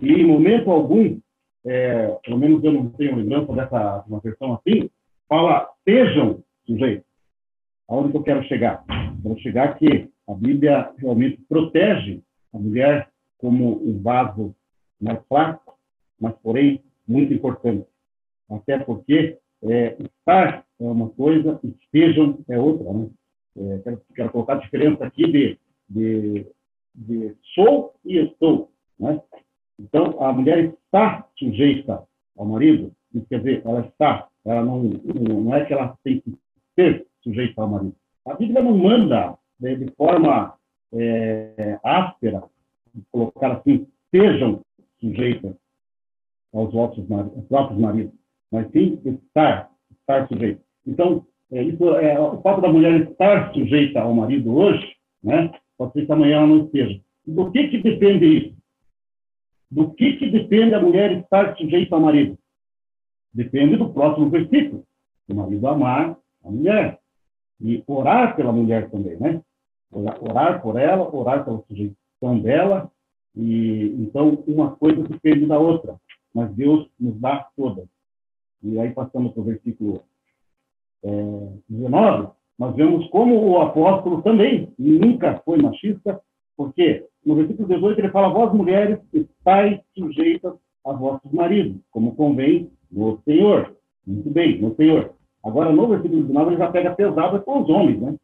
e 0.00 0.12
em 0.12 0.26
momento 0.26 0.70
algum, 0.70 1.18
é, 1.64 2.08
pelo 2.24 2.38
menos 2.38 2.62
eu 2.64 2.72
não 2.72 2.90
tenho 2.90 3.16
lembrança 3.16 3.52
dessa 3.52 4.04
uma 4.08 4.20
versão 4.20 4.54
assim, 4.54 4.88
fala, 5.28 5.68
sejam 5.84 6.42
sujeitos. 6.66 7.06
Aonde 7.88 8.14
eu 8.14 8.22
quero 8.22 8.42
chegar? 8.44 8.84
Quero 9.22 9.38
chegar 9.40 9.78
que 9.78 10.08
a 10.28 10.34
Bíblia 10.34 10.92
realmente 10.98 11.40
protege 11.48 12.22
a 12.52 12.58
mulher 12.58 13.08
como 13.38 13.82
um 13.82 14.00
vaso 14.02 14.54
mais 15.00 15.20
fraco, 15.26 15.78
mas, 16.20 16.34
porém, 16.42 16.82
muito 17.06 17.32
importante. 17.32 17.86
Até 18.50 18.78
porque 18.78 19.38
é, 19.62 19.96
estar 20.00 20.64
é 20.80 20.84
uma 20.84 21.08
coisa, 21.10 21.60
estejam 21.62 22.38
é 22.48 22.58
outra. 22.58 22.92
Né? 22.92 23.10
É, 23.56 23.78
quero, 23.78 24.02
quero, 24.14 24.30
colocar 24.30 24.54
a 24.54 24.60
diferença 24.60 25.04
aqui 25.04 25.30
de, 25.30 25.58
de, 25.88 26.46
de 26.94 27.34
sou 27.54 27.94
e 28.04 28.18
estou. 28.18 28.70
Né? 28.98 29.20
Então, 29.78 30.22
a 30.22 30.32
mulher 30.32 30.74
está 30.84 31.26
sujeita 31.36 32.06
ao 32.36 32.46
marido, 32.46 32.92
isso 33.14 33.26
quer 33.28 33.38
dizer, 33.38 33.62
ela 33.64 33.80
está, 33.80 34.28
ela 34.44 34.64
não, 34.64 34.82
não 34.82 35.54
é 35.54 35.64
que 35.64 35.72
ela 35.72 35.96
tem 36.04 36.20
que 36.20 36.36
ser 36.74 37.06
sujeita 37.22 37.60
ao 37.60 37.68
marido. 37.68 37.94
A 38.26 38.34
Bíblia 38.34 38.62
não 38.62 38.76
manda 38.76 39.36
de, 39.58 39.76
de 39.76 39.92
forma 39.92 40.54
é, 40.92 41.78
áspera, 41.82 42.42
colocar 43.10 43.52
assim, 43.52 43.86
sejam 44.10 44.60
sujeitas 45.00 45.54
aos 46.52 46.72
vossos 46.72 47.10
aos 47.10 47.46
próprios 47.46 47.80
maridos, 47.80 48.12
mas 48.50 48.70
sim 48.70 49.00
estar, 49.04 49.70
estar 50.00 50.26
sujeito. 50.28 50.60
Então, 50.86 51.26
é, 51.50 51.62
isso 51.62 51.88
é, 51.96 52.18
o 52.18 52.40
fato 52.42 52.60
da 52.60 52.68
mulher 52.68 53.00
estar 53.02 53.52
sujeita 53.52 54.00
ao 54.00 54.14
marido 54.14 54.54
hoje, 54.54 54.86
né, 55.22 55.50
pode 55.76 55.92
ser 55.92 56.06
que 56.06 56.12
amanhã 56.12 56.38
ela 56.38 56.46
não 56.46 56.64
esteja. 56.64 57.00
Do 57.26 57.50
que, 57.50 57.68
que 57.68 57.78
depende 57.78 58.26
isso? 58.26 58.58
Do 59.70 59.90
que, 59.92 60.16
que 60.16 60.30
depende 60.30 60.74
a 60.74 60.80
mulher 60.80 61.12
estar 61.12 61.56
sujeita 61.56 61.94
ao 61.94 62.00
marido? 62.00 62.38
Depende 63.32 63.76
do 63.76 63.90
próximo 63.90 64.30
versículo. 64.30 64.84
O 65.28 65.34
marido 65.34 65.68
amar 65.68 66.16
a 66.42 66.50
mulher 66.50 66.98
e 67.60 67.82
orar 67.86 68.34
pela 68.34 68.52
mulher 68.52 68.90
também, 68.90 69.18
né? 69.18 69.42
Orar 69.90 70.62
por 70.62 70.78
ela, 70.78 71.14
orar 71.14 71.44
pela 71.44 71.62
sujeição 71.66 72.40
dela, 72.40 72.90
e 73.34 73.94
então 74.00 74.42
uma 74.46 74.74
coisa 74.76 75.02
depende 75.02 75.46
da 75.46 75.58
outra, 75.58 75.96
mas 76.34 76.52
Deus 76.54 76.88
nos 76.98 77.18
dá 77.20 77.48
todas. 77.56 77.86
E 78.62 78.78
aí 78.78 78.90
passamos 78.92 79.32
para 79.32 79.40
o 79.40 79.44
versículo 79.44 80.02
é, 81.04 81.48
19, 81.68 82.28
nós 82.58 82.74
vemos 82.74 83.06
como 83.08 83.50
o 83.50 83.62
apóstolo 83.62 84.20
também 84.22 84.72
nunca 84.76 85.40
foi 85.44 85.58
machista, 85.58 86.20
porque 86.56 87.06
no 87.24 87.36
versículo 87.36 87.68
18 87.68 88.00
ele 88.00 88.10
fala: 88.10 88.30
Vós 88.30 88.52
mulheres 88.52 88.98
estáis 89.12 89.80
sujeitas 89.96 90.54
a 90.84 90.92
vossos 90.92 91.30
maridos, 91.30 91.80
como 91.90 92.16
convém 92.16 92.70
no 92.90 93.20
Senhor. 93.24 93.76
Muito 94.04 94.30
bem, 94.30 94.60
no 94.60 94.74
Senhor. 94.74 95.12
Agora, 95.44 95.70
no 95.70 95.86
versículo 95.86 96.22
19, 96.22 96.50
ele 96.50 96.58
já 96.58 96.70
pega 96.70 96.94
pesado 96.94 97.40
com 97.42 97.62
os 97.62 97.68
homens, 97.68 98.00
né? 98.00 98.16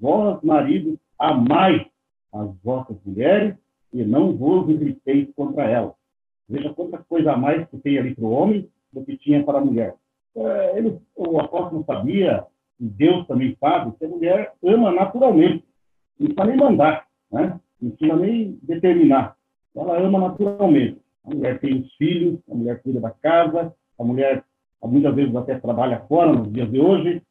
Vós, 0.00 0.40
maridos, 0.42 0.98
amai 1.18 1.86
as 2.32 2.50
vossas 2.62 2.96
mulheres 3.04 3.54
e 3.92 4.02
não 4.02 4.32
vos 4.36 4.68
irriteis 4.68 5.28
contra 5.36 5.64
elas. 5.64 5.92
Veja 6.48 6.72
quanta 6.72 6.98
coisa 6.98 7.32
a 7.32 7.36
mais 7.36 7.68
que 7.68 7.78
tem 7.78 7.98
ali 7.98 8.14
para 8.14 8.24
o 8.24 8.30
homem 8.30 8.68
do 8.94 9.04
que 9.04 9.16
tinha 9.16 9.44
para 9.44 9.58
a 9.58 9.64
mulher. 9.64 9.94
É, 10.36 10.78
ele, 10.78 10.98
o 11.16 11.38
apóstolo 11.38 11.84
sabia, 11.84 12.44
e 12.80 12.86
Deus 12.86 13.26
também 13.26 13.56
sabe, 13.60 13.92
que 13.98 14.04
a 14.04 14.08
mulher 14.08 14.52
ama 14.64 14.92
naturalmente. 14.92 15.64
Não 16.18 16.28
precisa 16.28 16.44
nem 16.44 16.56
mandar, 16.56 17.06
né? 17.30 17.60
não 17.80 17.90
precisa 17.90 18.16
nem 18.16 18.58
determinar. 18.62 19.36
Ela 19.76 19.98
ama 20.00 20.18
naturalmente. 20.18 21.00
A 21.24 21.34
mulher 21.34 21.58
tem 21.60 21.80
os 21.80 21.94
filhos, 21.94 22.38
a 22.50 22.54
mulher 22.54 22.82
cuida 22.82 23.00
da 23.00 23.10
casa, 23.10 23.74
a 23.98 24.04
mulher 24.04 24.44
muitas 24.82 25.14
vezes 25.14 25.34
até 25.34 25.58
trabalha 25.58 26.00
fora 26.00 26.32
nos 26.32 26.52
dias 26.52 26.70
de 26.70 26.78
hoje, 26.78 27.22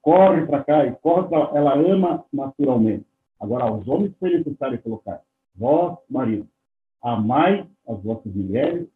corre 0.00 0.46
para 0.46 0.64
cá 0.64 0.86
e 0.86 0.92
corre 0.92 1.28
ela 1.54 1.74
ama 1.74 2.24
naturalmente. 2.32 3.04
Agora, 3.40 3.64
aos 3.64 3.86
homens 3.88 4.14
foi 4.18 4.30
necessário 4.36 4.80
colocar, 4.80 5.20
vós, 5.54 5.98
marido, 6.08 6.46
amai 7.02 7.66
as 7.88 8.02
vossas 8.02 8.32
mulheres 8.32 8.86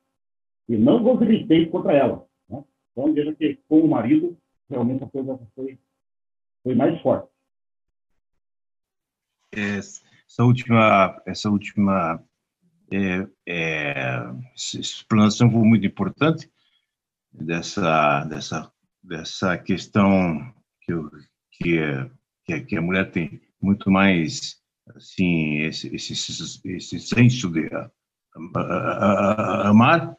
e 0.68 0.76
não 0.76 1.02
vos 1.02 1.20
irriteis 1.22 1.70
contra 1.70 1.92
elas. 1.92 2.20
Né? 2.48 2.62
Então, 2.92 3.12
veja 3.12 3.34
que 3.34 3.58
com 3.68 3.80
o 3.80 3.88
marido, 3.88 4.36
realmente 4.68 5.04
a 5.04 5.08
coisa 5.08 5.38
foi, 5.54 5.78
foi 6.62 6.74
mais 6.74 7.00
forte. 7.00 7.28
Essa 9.52 10.44
última, 10.44 11.22
essa 11.24 11.48
última 11.48 12.22
é, 12.92 13.26
é, 13.46 13.94
explanação 14.54 15.50
foi 15.50 15.62
muito 15.62 15.86
importante 15.86 16.50
dessa, 17.32 18.24
dessa, 18.24 18.72
dessa 19.02 19.56
questão 19.58 20.52
que, 20.82 20.92
que, 21.52 22.60
que 22.66 22.76
a 22.76 22.82
mulher 22.82 23.10
tem 23.10 23.40
muito 23.60 23.90
mais 23.90 24.60
assim 24.94 25.60
esse, 25.62 25.94
esse, 25.94 26.12
esse 26.64 27.00
senso 27.00 27.50
de 27.50 27.68
amar 29.64 30.16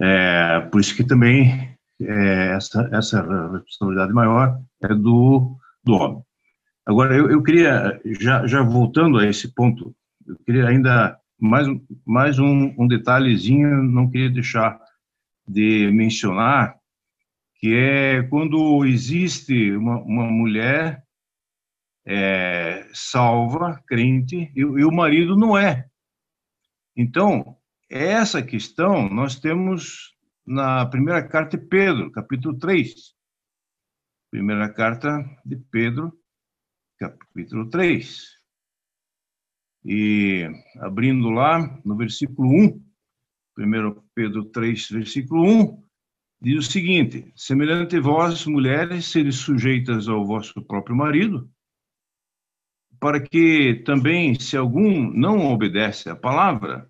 é, 0.00 0.60
por 0.70 0.80
isso 0.80 0.94
que 0.96 1.04
também 1.04 1.76
é, 2.00 2.54
essa 2.54 2.88
essa 2.92 3.22
responsabilidade 3.52 4.12
maior 4.12 4.60
é 4.82 4.94
do 4.94 5.56
do 5.84 5.94
homem 5.94 6.22
agora 6.86 7.16
eu, 7.16 7.30
eu 7.30 7.42
queria 7.42 8.00
já 8.20 8.46
já 8.46 8.62
voltando 8.62 9.18
a 9.18 9.26
esse 9.26 9.54
ponto 9.54 9.94
eu 10.26 10.36
queria 10.44 10.68
ainda 10.68 11.18
mais 11.38 11.66
mais 12.06 12.38
um, 12.38 12.74
um 12.78 12.86
detalhezinho 12.86 13.82
não 13.82 14.10
queria 14.10 14.30
deixar 14.30 14.80
de 15.46 15.90
mencionar 15.92 16.80
que 17.60 17.74
é 17.74 18.22
quando 18.22 18.86
existe 18.86 19.72
uma, 19.72 19.98
uma 19.98 20.24
mulher 20.24 21.04
é, 22.06 22.88
salva, 22.92 23.82
crente, 23.86 24.50
e, 24.56 24.60
e 24.60 24.84
o 24.84 24.90
marido 24.90 25.36
não 25.36 25.56
é. 25.56 25.86
Então, 26.96 27.56
essa 27.90 28.40
questão 28.40 29.08
nós 29.08 29.40
temos 29.40 30.14
na 30.46 30.86
primeira 30.86 31.26
carta 31.26 31.58
de 31.58 31.66
Pedro, 31.66 32.12
capítulo 32.12 32.56
3. 32.56 33.14
Primeira 34.30 34.72
carta 34.72 35.24
de 35.44 35.56
Pedro, 35.56 36.16
capítulo 36.96 37.68
3. 37.68 38.30
E 39.84 40.48
abrindo 40.78 41.30
lá 41.30 41.80
no 41.84 41.96
versículo 41.96 42.48
1, 42.48 42.84
1 43.58 44.02
Pedro 44.14 44.44
3, 44.44 44.88
versículo 44.90 45.42
1, 45.42 45.84
diz 46.40 46.68
o 46.68 46.70
seguinte: 46.70 47.32
Semelhante 47.34 47.98
vós, 47.98 48.46
mulheres, 48.46 49.06
seres 49.06 49.36
sujeitas 49.36 50.06
ao 50.06 50.24
vosso 50.24 50.62
próprio 50.62 50.94
marido, 50.94 51.50
para 53.00 53.20
que 53.20 53.82
também, 53.84 54.38
se 54.38 54.56
algum 54.56 55.10
não 55.10 55.52
obedece 55.52 56.08
à 56.08 56.14
palavra, 56.14 56.88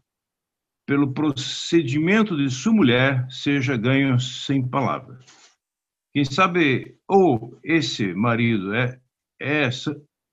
pelo 0.90 1.14
procedimento 1.14 2.37
de 2.37 2.50
sua 2.50 2.72
mulher, 2.72 3.24
seja 3.31 3.76
ganho 3.76 4.18
sem 4.18 4.68
palavras. 4.68 5.24
Quem 6.12 6.24
sabe, 6.24 6.98
ou 7.07 7.57
esse 7.62 8.12
marido 8.12 8.74
é, 8.74 9.00
é, 9.40 9.70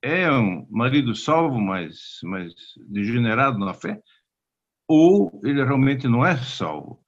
é 0.01 0.31
um 0.31 0.67
marido 0.67 1.13
salvo, 1.13 1.61
mas, 1.61 2.17
mas 2.23 2.55
degenerado 2.89 3.59
na 3.59 3.75
fé, 3.75 4.01
ou 4.87 5.39
ele 5.43 5.63
realmente 5.63 6.07
não 6.07 6.25
é 6.25 6.35
salvo. 6.37 7.05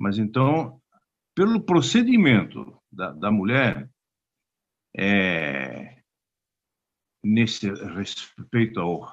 Mas 0.00 0.16
então, 0.16 0.80
pelo 1.34 1.60
procedimento 1.60 2.80
da, 2.90 3.12
da 3.12 3.30
mulher, 3.30 3.90
é, 4.96 6.02
nesse 7.22 7.70
respeito 7.94 8.80
ao, 8.80 9.06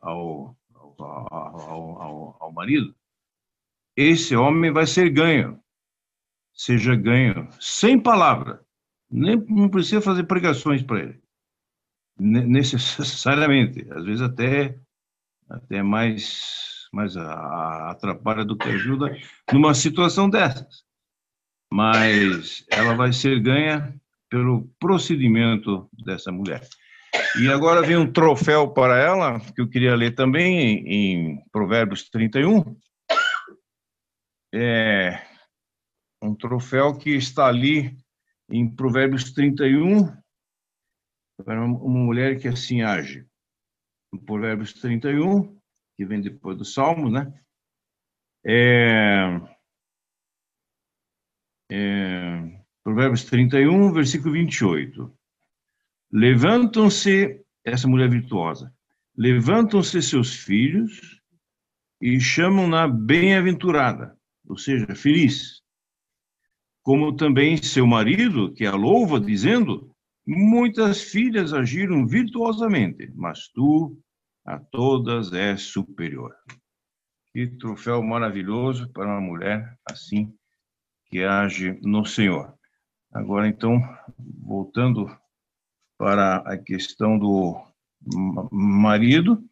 ao, 0.00 0.56
ao, 0.74 2.00
ao, 2.00 2.36
ao 2.40 2.52
marido, 2.54 2.96
esse 3.96 4.36
homem 4.36 4.70
vai 4.70 4.86
ser 4.86 5.08
ganho, 5.10 5.58
seja 6.52 6.94
ganho 6.94 7.48
sem 7.60 7.98
palavra, 7.98 8.60
nem 9.10 9.36
não 9.48 9.68
precisa 9.68 10.00
fazer 10.00 10.24
pregações 10.24 10.82
para 10.82 11.00
ele, 11.00 11.20
necessariamente, 12.18 13.86
às 13.90 14.04
vezes 14.04 14.22
até 14.22 14.78
até 15.48 15.82
mais 15.82 16.88
mais 16.92 17.16
atrapalha 17.16 18.44
do 18.44 18.56
que 18.56 18.68
ajuda 18.68 19.16
numa 19.52 19.74
situação 19.74 20.30
dessas, 20.30 20.84
mas 21.72 22.64
ela 22.70 22.94
vai 22.94 23.12
ser 23.12 23.40
ganha 23.40 23.94
pelo 24.30 24.68
procedimento 24.78 25.88
dessa 26.04 26.32
mulher. 26.32 26.66
E 27.40 27.48
agora 27.48 27.82
vem 27.82 27.96
um 27.96 28.10
troféu 28.10 28.68
para 28.68 28.98
ela, 28.98 29.40
que 29.54 29.60
eu 29.60 29.68
queria 29.68 29.94
ler 29.94 30.14
também 30.14 30.84
em 30.86 31.38
Provérbios 31.52 32.08
31. 32.08 32.76
É 34.52 35.26
um 36.22 36.34
troféu 36.34 36.96
que 36.96 37.10
está 37.10 37.46
ali 37.46 37.96
em 38.48 38.68
Provérbios 38.68 39.32
31, 39.32 40.06
para 41.44 41.64
uma 41.64 42.04
mulher 42.04 42.38
que 42.40 42.48
assim 42.48 42.82
age. 42.82 43.26
Provérbios 44.24 44.72
31, 44.74 45.60
que 45.96 46.06
vem 46.06 46.20
depois 46.20 46.56
do 46.56 46.64
Salmo, 46.64 47.10
né? 47.10 47.32
É, 48.46 49.40
é, 51.70 52.62
Provérbios 52.82 53.24
31, 53.24 53.92
versículo 53.92 54.32
28. 54.32 55.12
Levantam-se, 56.12 57.44
essa 57.64 57.88
mulher 57.88 58.08
virtuosa, 58.08 58.72
levantam-se 59.16 60.00
seus 60.00 60.34
filhos 60.36 61.20
e 62.00 62.20
chamam-na 62.20 62.86
bem-aventurada, 62.86 64.15
ou 64.46 64.56
seja, 64.56 64.94
feliz. 64.94 65.62
Como 66.82 67.16
também 67.16 67.56
seu 67.56 67.86
marido, 67.86 68.52
que 68.52 68.64
a 68.64 68.74
louva, 68.74 69.18
dizendo: 69.18 69.94
Muitas 70.26 71.02
filhas 71.02 71.52
agiram 71.52 72.04
virtuosamente, 72.04 73.12
mas 73.14 73.48
tu 73.48 73.96
a 74.44 74.58
todas 74.58 75.32
és 75.32 75.62
superior. 75.62 76.34
Que 77.32 77.46
troféu 77.46 78.02
maravilhoso 78.02 78.90
para 78.92 79.06
uma 79.06 79.20
mulher 79.20 79.78
assim 79.88 80.34
que 81.06 81.22
age 81.22 81.78
no 81.82 82.04
Senhor. 82.04 82.52
Agora, 83.12 83.46
então, 83.46 83.80
voltando 84.18 85.06
para 85.96 86.38
a 86.38 86.58
questão 86.58 87.18
do 87.18 87.56
marido, 88.50 89.42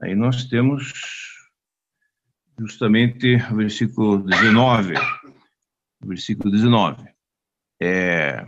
aí 0.00 0.14
nós 0.14 0.46
temos 0.46 1.21
justamente 2.58 3.36
o 3.50 3.56
versículo 3.56 4.22
19. 4.22 4.94
Versículo 6.04 6.50
19. 6.50 7.12
É, 7.80 8.46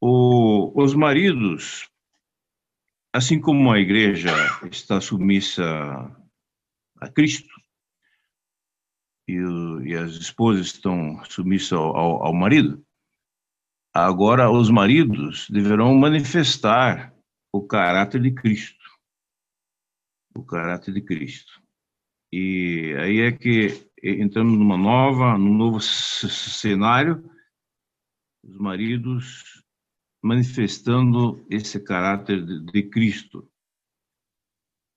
o, 0.00 0.72
os 0.80 0.94
maridos, 0.94 1.88
assim 3.12 3.40
como 3.40 3.70
a 3.70 3.78
igreja 3.78 4.30
está 4.70 5.00
submissa 5.00 5.64
a 7.00 7.08
Cristo, 7.08 7.54
e, 9.28 9.36
e 9.84 9.94
as 9.94 10.12
esposas 10.12 10.66
estão 10.66 11.22
submissas 11.24 11.72
ao, 11.72 12.24
ao 12.24 12.32
marido, 12.32 12.84
Agora, 13.98 14.48
os 14.48 14.70
maridos 14.70 15.48
deverão 15.50 15.92
manifestar 15.94 17.12
o 17.52 17.66
caráter 17.66 18.20
de 18.20 18.30
Cristo. 18.30 18.77
O 20.38 20.44
caráter 20.44 20.94
de 20.94 21.00
Cristo. 21.00 21.60
E 22.32 22.94
aí 22.96 23.22
é 23.22 23.32
que 23.32 23.90
entramos 24.00 24.56
numa 24.56 24.78
nova, 24.78 25.36
num 25.36 25.52
novo 25.52 25.80
cenário, 25.80 27.28
os 28.44 28.56
maridos 28.56 29.64
manifestando 30.22 31.44
esse 31.50 31.80
caráter 31.80 32.46
de, 32.46 32.64
de 32.66 32.82
Cristo. 32.84 33.50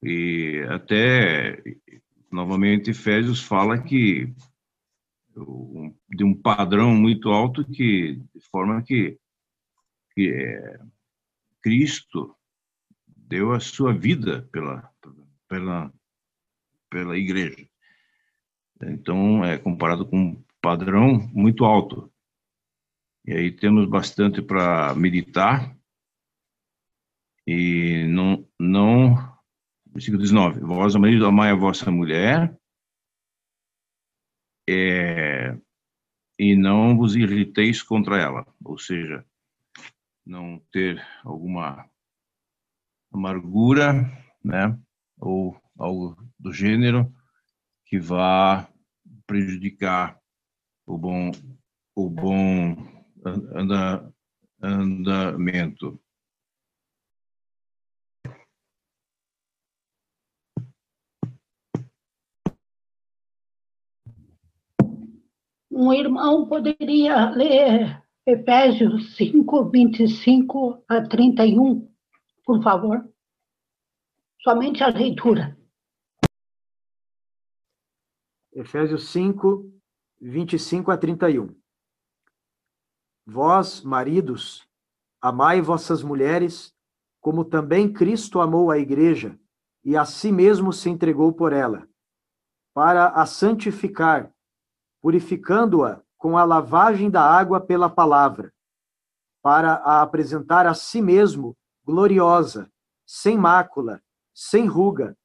E 0.04 0.64
até, 0.70 1.60
novamente, 2.32 2.92
Efésios 2.92 3.42
fala 3.42 3.82
que 3.82 4.32
de 6.08 6.24
um 6.24 6.40
padrão 6.40 6.94
muito 6.94 7.30
alto 7.30 7.66
que 7.66 8.14
de 8.14 8.42
forma 8.52 8.84
que, 8.84 9.18
que 10.14 10.30
é, 10.30 10.80
Cristo 11.64 12.36
deu 13.08 13.54
a 13.54 13.60
sua 13.60 13.92
vida 13.92 14.48
pela 14.52 14.92
pela 15.52 15.94
pela 16.90 17.18
igreja. 17.18 17.68
Então 18.82 19.44
é 19.44 19.58
comparado 19.58 20.06
com 20.06 20.18
um 20.18 20.44
padrão 20.62 21.20
muito 21.34 21.66
alto. 21.66 22.12
E 23.26 23.34
aí 23.34 23.52
temos 23.52 23.88
bastante 23.88 24.42
para 24.42 24.96
meditar. 24.96 25.78
E 27.46 28.06
não 28.08 28.48
não 28.58 29.16
versículo 29.88 30.22
19 30.22 30.62
vós 30.62 30.96
marido 30.96 31.26
amai 31.26 31.52
a 31.52 31.56
vossa 31.56 31.92
mulher 31.92 32.56
é, 34.70 35.58
e 36.40 36.56
não 36.56 36.96
vos 36.96 37.16
irriteis 37.16 37.82
contra 37.82 38.18
ela, 38.18 38.46
ou 38.64 38.78
seja, 38.78 39.26
não 40.26 40.60
ter 40.72 41.04
alguma 41.26 41.90
amargura, 43.12 43.92
né, 44.44 44.80
ou 45.22 45.56
algo 45.78 46.18
do 46.40 46.52
gênero 46.52 47.14
que 47.86 48.00
vá 48.00 48.68
prejudicar 49.28 50.20
o 50.86 50.98
bom 50.98 51.32
o 51.96 52.10
bom 52.10 52.76
anda, 53.54 54.14
andamento. 54.62 56.02
Um 65.70 65.94
irmão 65.94 66.48
poderia 66.48 67.30
ler 67.32 68.02
Efésios 68.26 69.16
5, 69.16 69.70
25 69.70 70.84
a 70.88 71.02
31, 71.02 71.90
por 72.46 72.62
favor? 72.62 73.12
Somente 74.44 74.84
a 74.84 74.88
leitura. 74.88 75.56
Efésios 78.52 79.10
5, 79.10 79.72
25 80.20 80.90
a 80.90 80.98
31. 80.98 81.56
Vós, 83.24 83.82
maridos, 83.82 84.68
amai 85.22 85.62
vossas 85.62 86.02
mulheres, 86.02 86.74
como 87.20 87.46
também 87.46 87.94
Cristo 87.94 88.42
amou 88.42 88.72
a 88.72 88.80
igreja 88.80 89.40
e 89.84 89.96
a 89.96 90.06
si 90.06 90.32
mesmo 90.32 90.74
se 90.74 90.90
entregou 90.90 91.32
por 91.32 91.54
ela, 91.54 91.88
para 92.74 93.10
a 93.10 93.28
santificar, 93.28 94.34
purificando-a 95.04 96.02
com 96.18 96.36
a 96.36 96.44
lavagem 96.44 97.12
da 97.12 97.22
água 97.22 97.62
pela 97.62 97.92
palavra, 97.92 98.52
para 99.40 99.74
a 99.74 100.02
apresentar 100.02 100.66
a 100.66 100.74
si 100.74 101.00
mesmo 101.00 101.56
gloriosa, 101.86 102.72
sem 103.06 103.38
mácula, 103.38 104.02
sem 104.44 104.66
ruga, 104.66 105.16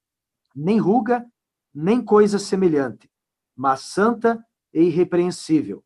nem 0.55 0.79
ruga, 0.79 1.27
nem 1.73 2.05
coisa 2.05 2.39
semelhante, 2.39 3.11
mas 3.57 3.81
santa 3.81 4.47
e 4.75 4.83
irrepreensível. 4.83 5.83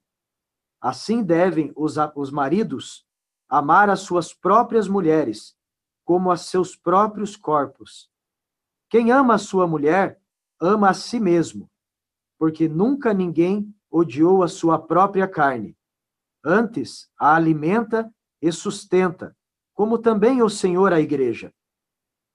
Assim 0.81 1.23
devem 1.23 1.73
os, 1.77 1.95
os 2.17 2.33
maridos 2.33 3.07
amar 3.49 3.89
as 3.89 4.01
suas 4.01 4.35
próprias 4.35 4.89
mulheres, 4.89 5.57
como 6.05 6.33
a 6.33 6.37
seus 6.37 6.75
próprios 6.75 7.37
corpos. 7.37 8.11
Quem 8.89 9.13
ama 9.13 9.35
a 9.35 9.39
sua 9.39 9.65
mulher, 9.65 10.21
ama 10.61 10.91
a 10.91 10.95
si 10.95 11.21
mesmo, 11.21 11.71
porque 12.37 12.69
nunca 12.69 13.15
ninguém 13.15 13.73
odiou 13.89 14.43
a 14.43 14.49
sua 14.49 14.77
própria 14.77 15.29
carne. 15.29 15.79
Antes, 16.45 17.09
a 17.17 17.37
alimenta 17.37 18.13
e 18.43 18.51
sustenta, 18.51 19.37
como 19.73 19.99
também 19.99 20.43
o 20.43 20.51
Senhor 20.51 20.93
a 20.93 21.01
igreja, 21.01 21.55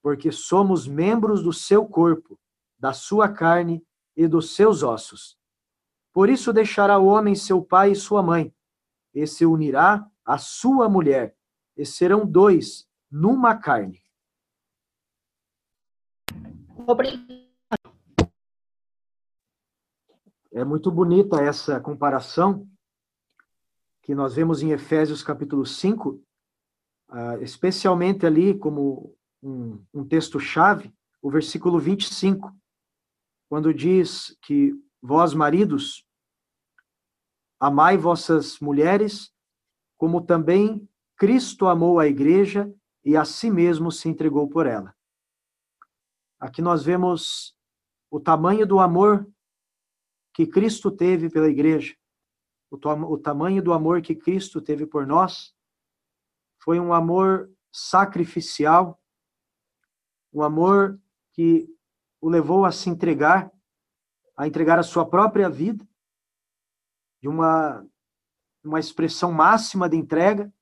porque 0.06 0.30
somos 0.30 0.86
membros 0.86 1.42
do 1.42 1.52
seu 1.52 1.84
corpo, 1.84 2.38
da 2.78 2.92
sua 2.92 3.28
carne 3.28 3.84
e 4.16 4.28
dos 4.28 4.54
seus 4.54 4.84
ossos. 4.84 5.36
Por 6.12 6.28
isso 6.28 6.52
deixará 6.52 6.96
o 6.96 7.06
homem 7.06 7.34
seu 7.34 7.60
pai 7.60 7.90
e 7.90 7.96
sua 7.96 8.22
mãe, 8.22 8.54
e 9.12 9.26
se 9.26 9.44
unirá 9.44 10.08
à 10.24 10.38
sua 10.38 10.88
mulher, 10.88 11.36
e 11.76 11.84
serão 11.84 12.24
dois 12.24 12.88
numa 13.10 13.56
carne. 13.56 14.00
Obrigado. 16.86 17.26
É 20.52 20.64
muito 20.64 20.88
bonita 20.92 21.42
essa 21.42 21.80
comparação 21.80 22.64
que 24.02 24.14
nós 24.14 24.36
vemos 24.36 24.62
em 24.62 24.70
Efésios 24.70 25.20
capítulo 25.24 25.66
5, 25.66 26.22
ah, 27.08 27.38
especialmente 27.38 28.24
ali 28.24 28.56
como 28.56 29.16
um, 29.46 29.84
um 29.94 30.04
texto-chave, 30.06 30.92
o 31.22 31.30
versículo 31.30 31.78
25, 31.78 32.52
quando 33.48 33.72
diz 33.72 34.36
que 34.42 34.74
vós, 35.00 35.32
maridos, 35.34 36.04
amai 37.60 37.96
vossas 37.96 38.58
mulheres, 38.58 39.32
como 39.96 40.20
também 40.20 40.88
Cristo 41.16 41.68
amou 41.68 42.00
a 42.00 42.08
igreja 42.08 42.72
e 43.04 43.16
a 43.16 43.24
si 43.24 43.48
mesmo 43.48 43.92
se 43.92 44.08
entregou 44.08 44.48
por 44.48 44.66
ela. 44.66 44.94
Aqui 46.40 46.60
nós 46.60 46.82
vemos 46.84 47.56
o 48.10 48.18
tamanho 48.18 48.66
do 48.66 48.80
amor 48.80 49.26
que 50.34 50.46
Cristo 50.46 50.90
teve 50.90 51.30
pela 51.30 51.48
igreja, 51.48 51.96
o, 52.70 52.76
o 52.76 53.16
tamanho 53.16 53.62
do 53.62 53.72
amor 53.72 54.02
que 54.02 54.14
Cristo 54.14 54.60
teve 54.60 54.86
por 54.86 55.06
nós, 55.06 55.54
foi 56.62 56.80
um 56.80 56.92
amor 56.92 57.50
sacrificial, 57.72 59.00
um 60.36 60.42
amor 60.42 61.00
que 61.32 61.66
o 62.20 62.28
levou 62.28 62.66
a 62.66 62.70
se 62.70 62.90
entregar, 62.90 63.50
a 64.36 64.46
entregar 64.46 64.78
a 64.78 64.82
sua 64.82 65.08
própria 65.08 65.48
vida, 65.48 65.82
de 67.22 67.26
uma, 67.26 67.82
uma 68.62 68.78
expressão 68.78 69.32
máxima 69.32 69.88
de 69.88 69.96
entrega. 69.96 70.52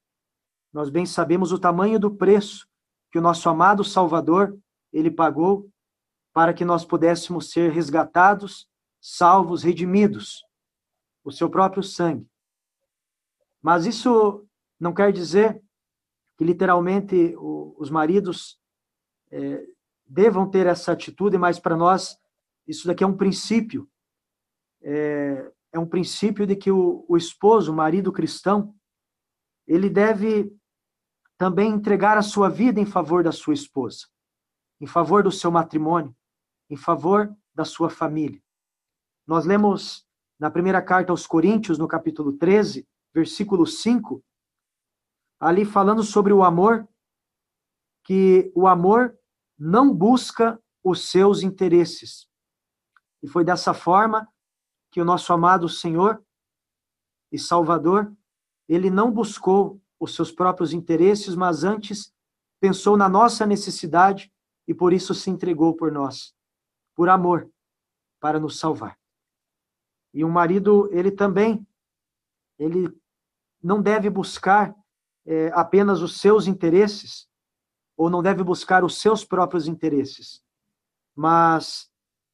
Nós 0.73 0.91
bem 0.91 1.05
sabemos 1.05 1.51
o 1.51 1.59
tamanho 1.59 1.99
do 1.99 2.15
preço 2.15 2.69
que 3.11 3.19
o 3.19 3.23
nosso 3.23 3.49
amado 3.49 3.83
Salvador 3.83 4.57
ele 4.93 5.11
pagou 5.11 5.69
para 6.33 6.55
que 6.55 6.65
nós 6.65 6.85
pudéssemos 6.85 7.51
ser 7.51 7.73
resgatados 7.73 8.69
salvos, 9.01 9.65
redimidos, 9.65 10.45
o 11.25 11.33
seu 11.33 11.51
próprio 11.51 11.83
sangue. 11.83 12.27
Mas 13.61 13.87
isso 13.87 14.47
não 14.79 14.95
quer 14.95 15.13
dizer 15.13 15.61
que 16.39 16.45
literalmente 16.45 17.35
os 17.37 17.91
maridos 17.91 18.59
é, 19.35 19.67
devam 20.07 20.49
ter 20.49 20.65
essa 20.67 20.93
atitude, 20.93 21.37
mas 21.37 21.59
para 21.59 21.77
nós 21.77 22.17
isso 22.69 22.87
daqui 22.87 23.03
é 23.03 23.07
um 23.07 23.17
princípio. 23.17 23.91
É, 24.81 25.53
é 25.73 25.79
um 25.79 25.87
princípio 25.87 26.47
de 26.47 26.55
que 26.55 26.71
o, 26.71 27.05
o 27.09 27.17
esposo, 27.17 27.73
o 27.73 27.75
marido 27.75 28.13
cristão, 28.13 28.73
ele 29.67 29.91
deve 29.91 30.57
também 31.37 31.73
entregar 31.73 32.17
a 32.17 32.23
sua 32.23 32.49
vida 32.49 32.81
em 32.81 32.87
favor 32.87 33.25
da 33.25 33.33
sua 33.33 33.55
esposa, 33.55 34.07
em 34.81 34.87
favor 34.87 35.25
do 35.25 35.33
seu 35.33 35.51
matrimônio, 35.51 36.15
em 36.71 36.77
favor 36.77 37.35
da 37.53 37.65
sua 37.65 37.91
família. 37.91 38.41
Nós 39.27 39.45
lemos 39.45 40.07
na 40.39 40.49
primeira 40.49 40.81
carta 40.81 41.13
aos 41.13 41.27
Coríntios, 41.27 41.77
no 41.77 41.89
capítulo 41.89 42.35
13, 42.35 42.87
versículo 43.13 43.67
5, 43.67 44.23
ali 45.41 45.65
falando 45.65 46.05
sobre 46.05 46.33
o 46.33 46.45
amor, 46.45 46.89
que 48.05 48.53
o 48.55 48.69
amor 48.69 49.19
não 49.59 49.95
busca 49.95 50.61
os 50.83 51.09
seus 51.09 51.43
interesses. 51.43 52.29
E 53.23 53.29
foi 53.29 53.45
dessa 53.45 53.73
forma 53.73 54.29
que 54.91 55.01
o 55.01 55.05
nosso 55.05 55.33
amado 55.33 55.69
Senhor 55.69 56.25
e 57.33 57.39
Salvador, 57.39 58.15
ele 58.69 58.91
não 58.91 59.11
buscou 59.11 59.81
os 59.99 60.15
seus 60.15 60.31
próprios 60.31 60.73
interesses, 60.73 61.35
mas 61.35 61.65
antes 61.65 62.13
pensou 62.61 62.97
na 62.97 63.09
nossa 63.09 63.47
necessidade 63.47 64.33
e 64.67 64.75
por 64.75 64.93
isso 64.93 65.15
se 65.15 65.31
entregou 65.31 65.75
por 65.75 65.91
nós, 65.91 66.35
por 66.95 67.09
amor, 67.09 67.51
para 68.21 68.39
nos 68.39 68.59
salvar. 68.59 68.99
E 70.13 70.25
o 70.25 70.29
marido, 70.29 70.89
ele 70.93 71.11
também, 71.11 71.67
ele 72.59 72.89
não 73.63 73.83
deve 73.83 74.09
buscar 74.09 74.75
é, 75.27 75.49
apenas 75.55 76.03
os 76.03 76.21
seus 76.21 76.47
interesses, 76.47 77.29
ou 77.97 78.11
não 78.11 78.23
deve 78.23 78.43
buscar 78.43 78.85
os 78.85 78.99
seus 78.99 79.25
próprios 79.25 79.69
interesses, 79.69 80.43
mas 81.15 81.91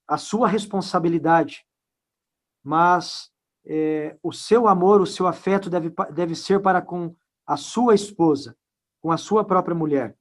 a 0.07 0.17
sua 0.17 0.49
responsabilidade, 0.49 1.67
mas 2.63 3.31
é, 3.65 4.19
o 4.23 4.33
seu 4.33 4.67
amor, 4.67 5.01
o 5.01 5.07
seu 5.07 5.27
afeto 5.27 5.69
deve, 5.69 5.93
deve 6.13 6.35
ser 6.35 6.61
para 6.61 6.81
com 6.81 7.15
a 7.47 7.57
sua 7.57 7.95
esposa, 7.95 8.57
com 9.01 9.13
a 9.13 9.17
sua 9.17 9.45
própria 9.45 9.75
mulher. 9.75 10.17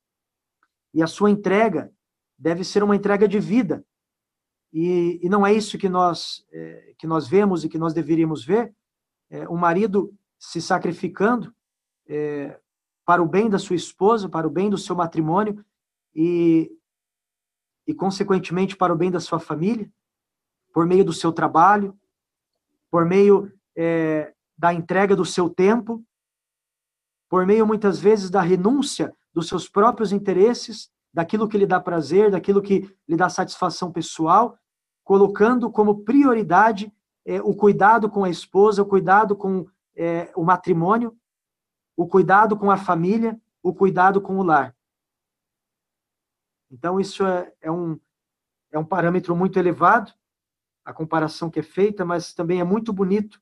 E 0.94 1.02
a 1.02 1.08
sua 1.08 1.30
entrega 1.30 1.92
deve 2.38 2.64
ser 2.64 2.84
uma 2.84 2.96
entrega 2.96 3.28
de 3.28 3.40
vida, 3.40 3.86
e, 4.72 5.20
e 5.24 5.30
não 5.30 5.46
é 5.46 5.54
isso 5.54 5.78
que 5.78 5.90
nós, 5.90 6.46
é, 6.52 6.94
que 6.98 7.08
nós 7.08 7.28
vemos 7.28 7.64
e 7.64 7.70
que 7.70 7.78
nós 7.78 7.94
deveríamos 7.94 8.46
ver. 8.46 8.74
É, 9.30 9.48
o 9.48 9.58
marido 9.58 10.14
se 10.38 10.62
sacrificando 10.62 11.54
é, 12.08 12.60
para 13.10 13.24
o 13.24 13.28
bem 13.28 13.50
da 13.50 13.58
sua 13.58 13.76
esposa, 13.76 14.30
para 14.30 14.46
o 14.46 14.52
bem 14.52 14.70
do 14.70 14.78
seu 14.78 14.96
matrimônio 14.96 15.66
e, 16.14 16.72
e, 17.88 17.92
consequentemente, 17.92 18.78
para 18.78 18.94
o 18.94 18.96
bem 18.96 19.10
da 19.10 19.20
sua 19.20 19.40
família, 19.40 19.92
por 20.72 20.86
meio 20.86 21.04
do 21.04 21.12
seu 21.12 21.34
trabalho, 21.34 21.98
por 22.92 23.06
meio 23.06 23.52
é, 23.76 24.32
da 24.56 24.72
entrega 24.76 25.16
do 25.16 25.26
seu 25.26 25.50
tempo, 25.50 26.06
por 27.28 27.48
meio, 27.48 27.66
muitas 27.66 28.00
vezes, 28.00 28.30
da 28.30 28.42
renúncia 28.42 29.12
dos 29.34 29.48
seus 29.48 29.68
próprios 29.68 30.12
interesses 30.12 30.92
daquilo 31.12 31.50
que 31.50 31.58
lhe 31.58 31.66
dá 31.66 31.80
prazer, 31.80 32.30
daquilo 32.30 32.62
que 32.62 32.96
lhe 33.08 33.18
dá 33.18 33.28
satisfação 33.28 33.92
pessoal, 33.92 34.56
colocando 35.04 35.72
como 35.72 36.04
prioridade 36.04 36.94
é, 37.26 37.42
o 37.42 37.56
cuidado 37.56 38.08
com 38.08 38.24
a 38.24 38.30
esposa, 38.30 38.84
o 38.84 38.86
cuidado 38.86 39.36
com 39.36 39.66
é, 39.96 40.32
o 40.36 40.44
matrimônio, 40.44 41.18
o 42.00 42.08
cuidado 42.08 42.56
com 42.56 42.72
a 42.72 42.78
família, 42.78 43.38
o 43.62 43.74
cuidado 43.74 44.22
com 44.22 44.38
o 44.38 44.42
lar. 44.42 44.74
Então, 46.72 46.98
isso 46.98 47.26
é, 47.26 47.54
é, 47.60 47.70
um, 47.70 48.00
é 48.72 48.80
um 48.80 48.86
parâmetro 48.86 49.36
muito 49.36 49.60
elevado, 49.60 50.14
a 50.86 50.94
comparação 50.94 51.52
que 51.52 51.60
é 51.60 51.62
feita, 51.62 52.06
mas 52.06 52.34
também 52.34 52.62
é 52.62 52.64
muito 52.64 52.94
bonito, 52.94 53.42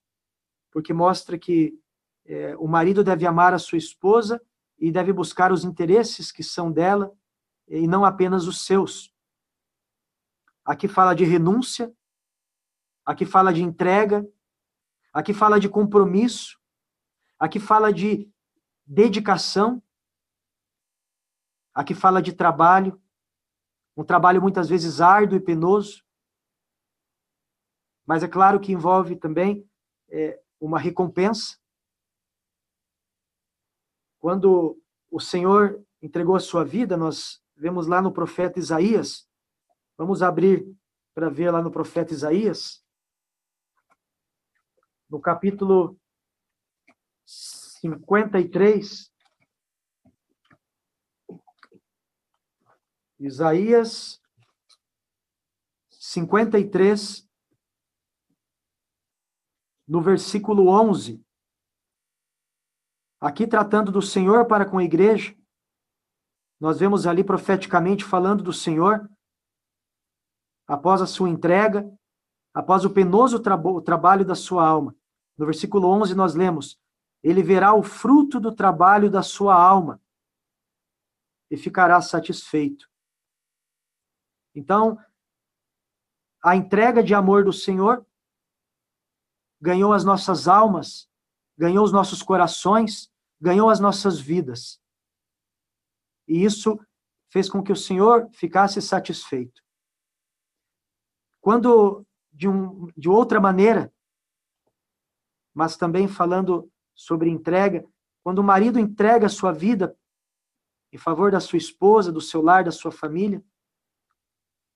porque 0.71 0.91
mostra 0.91 1.37
que 1.37 1.79
é, 2.25 2.57
o 2.57 2.67
marido 2.67 3.03
deve 3.03 3.27
amar 3.27 3.53
a 3.53 3.59
sua 3.59 3.77
esposa 3.77 4.41
e 4.79 4.91
deve 4.91 5.13
buscar 5.13 5.51
os 5.51 5.63
interesses 5.63 6.31
que 6.31 6.41
são 6.41 6.71
dela 6.71 7.15
e 7.67 7.87
não 7.87 8.03
apenas 8.03 8.47
os 8.47 8.65
seus. 8.65 9.13
Aqui 10.65 10.87
fala 10.87 11.13
de 11.13 11.23
renúncia, 11.23 11.93
aqui 13.05 13.23
fala 13.23 13.53
de 13.53 13.61
entrega, 13.61 14.27
aqui 15.13 15.31
fala 15.31 15.59
de 15.59 15.69
compromisso, 15.69 16.59
aqui 17.37 17.59
fala 17.59 17.93
de 17.93 18.27
dedicação, 18.87 19.83
aqui 21.73 21.93
fala 21.93 22.21
de 22.21 22.31
trabalho, 22.31 22.99
um 23.95 24.03
trabalho 24.03 24.41
muitas 24.41 24.69
vezes 24.69 25.01
árduo 25.01 25.37
e 25.37 25.41
penoso, 25.41 26.05
mas 28.05 28.23
é 28.23 28.27
claro 28.27 28.59
que 28.61 28.71
envolve 28.71 29.17
também 29.17 29.69
é, 30.09 30.41
uma 30.61 30.79
recompensa. 30.79 31.59
Quando 34.17 34.81
o 35.11 35.19
Senhor 35.19 35.85
entregou 36.01 36.35
a 36.35 36.39
sua 36.39 36.63
vida, 36.63 36.95
nós 36.95 37.43
vemos 37.55 37.85
lá 37.85 38.01
no 38.01 38.13
profeta 38.13 38.59
Isaías, 38.59 39.27
vamos 39.97 40.23
abrir 40.23 40.73
para 41.13 41.29
ver 41.29 41.51
lá 41.51 41.61
no 41.61 41.71
profeta 41.71 42.13
Isaías, 42.13 42.81
no 45.09 45.19
capítulo 45.19 45.99
53, 47.79 49.11
Isaías 53.19 54.21
53, 55.89 57.27
no 59.87 60.01
versículo 60.01 60.67
11. 60.67 61.23
Aqui 63.19 63.47
tratando 63.47 63.91
do 63.91 64.01
Senhor 64.01 64.45
para 64.47 64.69
com 64.69 64.77
a 64.77 64.83
igreja, 64.83 65.35
nós 66.59 66.79
vemos 66.79 67.05
ali 67.05 67.23
profeticamente 67.23 68.03
falando 68.03 68.43
do 68.43 68.53
Senhor, 68.53 69.09
após 70.67 71.01
a 71.01 71.07
sua 71.07 71.29
entrega, 71.29 71.87
após 72.53 72.85
o 72.85 72.89
penoso 72.89 73.39
trabalho 73.39 74.25
da 74.25 74.35
sua 74.35 74.67
alma. 74.67 74.95
No 75.37 75.45
versículo 75.45 75.87
11 75.87 76.15
nós 76.15 76.33
lemos: 76.33 76.79
Ele 77.23 77.41
verá 77.43 77.73
o 77.73 77.83
fruto 77.83 78.39
do 78.39 78.53
trabalho 78.53 79.09
da 79.09 79.21
sua 79.21 79.55
alma 79.55 80.01
e 81.49 81.57
ficará 81.57 82.01
satisfeito. 82.01 82.89
Então, 84.53 84.97
a 86.43 86.55
entrega 86.55 87.03
de 87.03 87.13
amor 87.13 87.43
do 87.43 87.53
Senhor 87.53 88.05
ganhou 89.59 89.93
as 89.93 90.03
nossas 90.03 90.47
almas, 90.47 91.09
ganhou 91.57 91.83
os 91.83 91.91
nossos 91.91 92.21
corações, 92.21 93.11
ganhou 93.39 93.69
as 93.69 93.79
nossas 93.79 94.19
vidas. 94.19 94.81
E 96.27 96.43
isso 96.43 96.79
fez 97.29 97.49
com 97.49 97.63
que 97.63 97.71
o 97.71 97.75
Senhor 97.75 98.29
ficasse 98.31 98.81
satisfeito. 98.81 99.61
Quando, 101.41 102.05
de, 102.31 102.47
um, 102.47 102.87
de 102.95 103.09
outra 103.09 103.39
maneira, 103.39 103.93
mas 105.53 105.77
também 105.77 106.07
falando 106.07 106.71
sobre 106.97 107.29
entrega, 107.29 107.87
quando 108.23 108.39
o 108.39 108.43
marido 108.43 108.79
entrega 108.79 109.27
a 109.27 109.29
sua 109.29 109.53
vida 109.53 109.95
em 110.91 110.97
favor 110.97 111.31
da 111.31 111.39
sua 111.39 111.57
esposa, 111.57 112.11
do 112.11 112.19
seu 112.19 112.41
lar, 112.41 112.63
da 112.63 112.71
sua 112.71 112.91
família, 112.91 113.41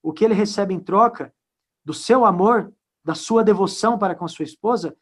o 0.04 0.14
que 0.14 0.24
ele 0.24 0.34
recebe 0.34 0.74
em 0.74 0.80
troca 0.80 1.34
do 1.84 1.94
seu 1.94 2.24
amor, 2.24 2.74
da 3.04 3.16
sua 3.16 3.44
devoção 3.44 3.98
para 3.98 4.14
com 4.14 4.24
a 4.24 4.30
sua 4.30 4.44
esposa, 4.44 4.96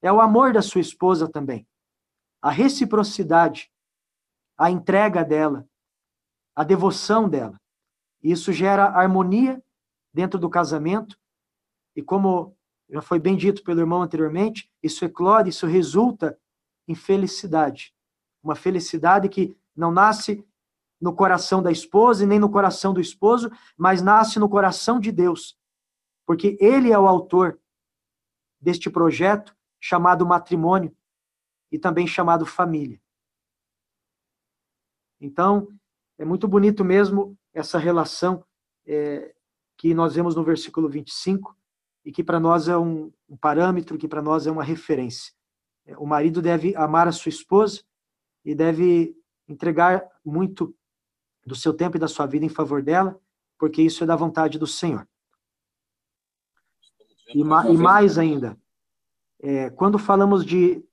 é 0.00 0.10
o 0.10 0.20
amor 0.20 0.52
da 0.52 0.62
sua 0.62 0.80
esposa 0.80 1.30
também. 1.30 1.66
A 2.40 2.50
reciprocidade, 2.50 3.70
a 4.56 4.70
entrega 4.70 5.24
dela, 5.24 5.68
a 6.56 6.64
devoção 6.64 7.28
dela. 7.28 7.60
Isso 8.22 8.52
gera 8.52 8.86
harmonia 8.86 9.62
dentro 10.12 10.38
do 10.38 10.48
casamento, 10.48 11.18
e 11.94 12.02
como 12.02 12.56
já 12.88 13.00
foi 13.00 13.18
bem 13.18 13.36
dito 13.36 13.62
pelo 13.62 13.80
irmão 13.80 14.02
anteriormente, 14.02 14.70
isso 14.82 15.04
eclode, 15.04 15.50
isso 15.50 15.66
resulta 15.66 16.38
em 16.86 16.94
felicidade. 16.94 17.94
Uma 18.42 18.54
felicidade 18.54 19.28
que 19.28 19.56
não 19.74 19.90
nasce 19.90 20.44
no 21.00 21.14
coração 21.14 21.62
da 21.62 21.70
esposa 21.70 22.24
e 22.24 22.26
nem 22.26 22.38
no 22.38 22.50
coração 22.50 22.92
do 22.92 23.00
esposo, 23.00 23.50
mas 23.76 24.02
nasce 24.02 24.38
no 24.38 24.48
coração 24.48 25.00
de 25.00 25.10
Deus. 25.10 25.58
Porque 26.26 26.56
ele 26.60 26.92
é 26.92 26.98
o 26.98 27.08
autor 27.08 27.58
deste 28.60 28.88
projeto 28.88 29.56
chamado 29.80 30.24
matrimônio 30.24 30.94
e 31.70 31.78
também 31.78 32.06
chamado 32.06 32.46
família. 32.46 33.00
Então, 35.20 35.68
é 36.18 36.24
muito 36.24 36.46
bonito 36.46 36.84
mesmo 36.84 37.36
essa 37.52 37.78
relação 37.78 38.44
é, 38.86 39.34
que 39.76 39.94
nós 39.94 40.14
vemos 40.14 40.36
no 40.36 40.44
versículo 40.44 40.88
25, 40.88 41.56
e 42.04 42.12
que 42.12 42.22
para 42.22 42.40
nós 42.40 42.68
é 42.68 42.76
um, 42.76 43.12
um 43.28 43.36
parâmetro, 43.36 43.98
que 43.98 44.08
para 44.08 44.22
nós 44.22 44.46
é 44.46 44.50
uma 44.50 44.64
referência. 44.64 45.32
É, 45.86 45.96
o 45.96 46.06
marido 46.06 46.40
deve 46.40 46.74
amar 46.76 47.08
a 47.08 47.12
sua 47.12 47.30
esposa 47.30 47.82
e 48.44 48.54
deve 48.54 49.16
entregar 49.48 50.04
muito 50.24 50.74
do 51.44 51.54
seu 51.54 51.74
tempo 51.74 51.96
e 51.96 52.00
da 52.00 52.08
sua 52.08 52.26
vida 52.26 52.44
em 52.44 52.48
favor 52.48 52.82
dela, 52.82 53.18
porque 53.58 53.82
isso 53.82 54.02
é 54.04 54.06
da 54.06 54.16
vontade 54.16 54.58
do 54.58 54.66
Senhor. 54.66 55.06
E, 57.34 57.42
ma 57.42 57.68
e 57.68 57.76
mais 57.76 58.18
ainda, 58.18 58.58
é, 59.40 59.70
quando 59.70 59.98
falamos 59.98 60.44
de 60.44 60.84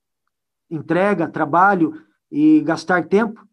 entrega, 0.70 1.28
trabalho 1.28 2.04
e 2.30 2.60
gastar 2.60 3.06
tempo, 3.06 3.46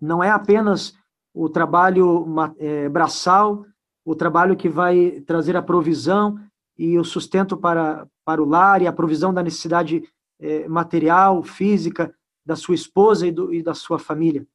não 0.00 0.22
é 0.22 0.30
apenas 0.30 0.94
o 1.32 1.48
trabalho 1.48 2.26
é, 2.58 2.88
braçal, 2.88 3.64
o 4.04 4.14
trabalho 4.14 4.56
que 4.56 4.68
vai 4.68 5.20
trazer 5.20 5.56
a 5.56 5.62
provisão 5.62 6.38
e 6.76 6.98
o 6.98 7.04
sustento 7.04 7.56
para, 7.56 8.06
para 8.24 8.42
o 8.42 8.46
lar 8.46 8.82
e 8.82 8.86
a 8.86 8.92
provisão 8.92 9.32
da 9.32 9.42
necessidade 9.42 10.02
é, 10.42 10.66
material, 10.68 11.42
física 11.44 12.12
da 12.44 12.56
sua 12.56 12.74
esposa 12.74 13.26
e, 13.26 13.30
do, 13.30 13.54
e, 13.54 13.62
da 13.62 13.74
sua 13.74 13.98
família. 13.98 14.46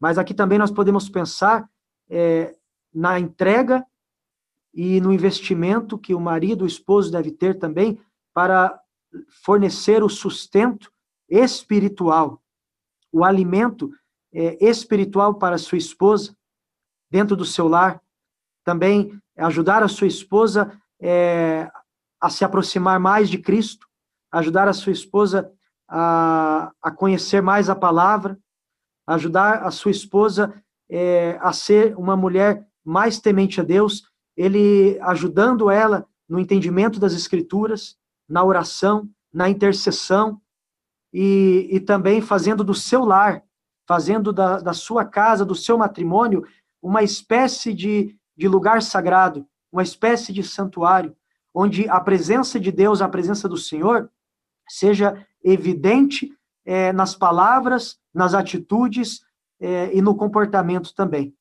Mas 0.00 0.18
aqui 0.18 0.34
também 0.34 0.58
nós 0.58 0.70
podemos 0.70 1.08
pensar 1.08 1.70
é, 2.10 2.54
na 2.92 3.18
entrega 3.20 3.86
e 4.74 5.00
no 5.00 5.12
investimento 5.12 5.96
que 5.96 6.14
o 6.14 6.20
marido, 6.20 6.64
o 6.64 6.66
esposo 6.66 7.12
deve 7.12 7.30
ter 7.30 7.58
também 7.58 8.00
para 8.34 8.78
fornecer 9.42 10.02
o 10.02 10.08
sustento 10.08 10.92
espiritual, 11.28 12.42
o 13.12 13.24
alimento 13.24 13.90
é, 14.32 14.62
espiritual 14.64 15.34
para 15.34 15.56
sua 15.58 15.78
esposa 15.78 16.36
dentro 17.10 17.36
do 17.36 17.44
seu 17.44 17.68
lar, 17.68 18.02
também 18.64 19.18
ajudar 19.36 19.82
a 19.82 19.88
sua 19.88 20.06
esposa 20.06 20.78
é, 21.00 21.70
a 22.20 22.28
se 22.28 22.44
aproximar 22.44 22.98
mais 22.98 23.30
de 23.30 23.38
Cristo, 23.38 23.87
ajudar 24.30 24.68
a 24.68 24.72
sua 24.72 24.92
esposa 24.92 25.50
a, 25.88 26.70
a 26.82 26.90
conhecer 26.90 27.40
mais 27.40 27.70
a 27.70 27.74
palavra, 27.74 28.38
ajudar 29.06 29.62
a 29.62 29.70
sua 29.70 29.90
esposa 29.90 30.54
é, 30.90 31.38
a 31.40 31.52
ser 31.52 31.96
uma 31.96 32.16
mulher 32.16 32.66
mais 32.84 33.18
temente 33.18 33.60
a 33.60 33.64
Deus, 33.64 34.02
ele 34.36 34.98
ajudando 35.00 35.70
ela 35.70 36.06
no 36.28 36.38
entendimento 36.38 37.00
das 37.00 37.14
Escrituras, 37.14 37.96
na 38.28 38.44
oração, 38.44 39.08
na 39.32 39.48
intercessão, 39.48 40.40
e, 41.12 41.68
e 41.70 41.80
também 41.80 42.20
fazendo 42.20 42.62
do 42.62 42.74
seu 42.74 43.04
lar, 43.04 43.42
fazendo 43.86 44.32
da, 44.32 44.60
da 44.60 44.74
sua 44.74 45.04
casa, 45.04 45.44
do 45.44 45.54
seu 45.54 45.78
matrimônio, 45.78 46.44
uma 46.82 47.02
espécie 47.02 47.72
de, 47.72 48.14
de 48.36 48.46
lugar 48.46 48.82
sagrado, 48.82 49.46
uma 49.72 49.82
espécie 49.82 50.32
de 50.32 50.42
santuário, 50.42 51.16
onde 51.54 51.88
a 51.88 51.98
presença 51.98 52.60
de 52.60 52.70
Deus, 52.70 53.00
a 53.00 53.08
presença 53.08 53.48
do 53.48 53.56
Senhor, 53.56 54.10
seja 54.68 55.26
evidente 55.42 56.30
é, 56.64 56.92
nas 56.92 57.14
palavras, 57.14 57.98
nas 58.12 58.34
atitudes 58.34 59.20
é, 59.60 59.90
e 59.96 60.02
no 60.02 60.14
comportamento 60.14 60.94
também. 60.94 61.34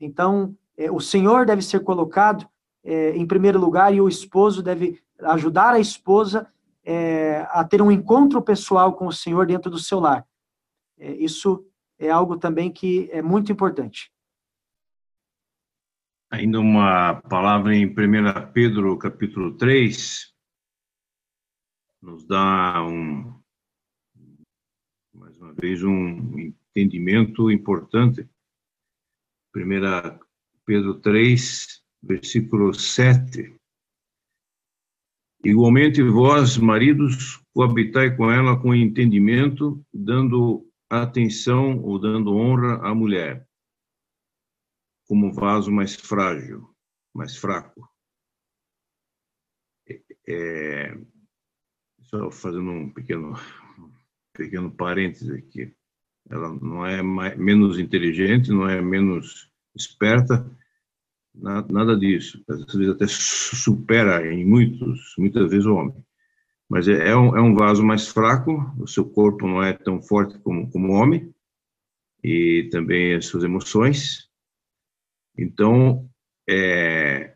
Então, 0.00 0.54
é, 0.76 0.90
o 0.90 1.00
Senhor 1.00 1.46
deve 1.46 1.62
ser 1.62 1.80
colocado 1.80 2.46
é, 2.82 3.16
em 3.16 3.26
primeiro 3.26 3.58
lugar 3.58 3.94
e 3.94 4.00
o 4.00 4.08
esposo 4.08 4.62
deve 4.62 5.00
ajudar 5.20 5.74
a 5.74 5.80
esposa 5.80 6.46
é, 6.84 7.46
a 7.50 7.64
ter 7.64 7.80
um 7.80 7.90
encontro 7.90 8.42
pessoal 8.42 8.92
com 8.92 9.06
o 9.06 9.12
Senhor 9.12 9.46
dentro 9.46 9.70
do 9.70 9.78
seu 9.78 9.98
lar. 9.98 10.26
É, 10.98 11.12
isso 11.12 11.64
é 11.98 12.10
algo 12.10 12.36
também 12.36 12.70
que 12.70 13.08
é 13.10 13.22
muito 13.22 13.50
importante. 13.50 14.12
Ainda 16.30 16.58
uma 16.58 17.22
palavra 17.28 17.74
em 17.74 17.86
1 17.86 17.92
Pedro, 18.52 18.98
capítulo 18.98 19.56
3, 19.56 20.33
nos 22.04 22.26
dá 22.26 22.84
um, 22.86 23.42
mais 25.14 25.38
uma 25.38 25.54
vez, 25.54 25.82
um 25.82 26.38
entendimento 26.38 27.50
importante. 27.50 28.28
Primeira 29.50 30.20
Pedro 30.66 31.00
3, 31.00 31.82
versículo 32.02 32.74
7. 32.74 33.56
Igualmente 35.42 36.02
vós, 36.02 36.58
maridos, 36.58 37.42
coabitai 37.54 38.14
com 38.14 38.30
ela 38.30 38.60
com 38.60 38.74
entendimento, 38.74 39.82
dando 39.92 40.70
atenção 40.90 41.82
ou 41.82 41.98
dando 41.98 42.36
honra 42.36 42.86
à 42.86 42.94
mulher, 42.94 43.48
como 45.06 45.32
vaso 45.32 45.70
mais 45.70 45.94
frágil, 45.94 46.68
mais 47.14 47.36
fraco. 47.36 47.88
É, 50.26 50.96
fazendo 52.30 52.70
um 52.70 52.90
pequeno, 52.90 53.34
pequeno 54.32 54.70
parênteses 54.70 55.30
aqui. 55.30 55.72
Ela 56.28 56.52
não 56.54 56.86
é 56.86 57.02
mais, 57.02 57.36
menos 57.36 57.78
inteligente, 57.78 58.50
não 58.50 58.68
é 58.68 58.80
menos 58.80 59.50
esperta, 59.74 60.50
nada, 61.34 61.72
nada 61.72 61.96
disso. 61.96 62.42
Às 62.48 62.74
vezes 62.74 62.94
até 62.94 63.06
supera 63.08 64.32
em 64.32 64.44
muitos, 64.44 65.14
muitas 65.18 65.50
vezes 65.50 65.66
o 65.66 65.74
homem. 65.74 66.04
Mas 66.68 66.88
é, 66.88 67.10
é, 67.10 67.16
um, 67.16 67.36
é 67.36 67.40
um 67.40 67.54
vaso 67.54 67.84
mais 67.84 68.08
fraco, 68.08 68.52
o 68.78 68.86
seu 68.86 69.04
corpo 69.04 69.46
não 69.46 69.62
é 69.62 69.72
tão 69.72 70.00
forte 70.00 70.38
como, 70.38 70.70
como 70.70 70.92
o 70.92 70.96
homem, 70.96 71.32
e 72.22 72.68
também 72.72 73.14
as 73.14 73.26
suas 73.26 73.44
emoções. 73.44 74.30
Então, 75.36 76.08
é, 76.48 77.34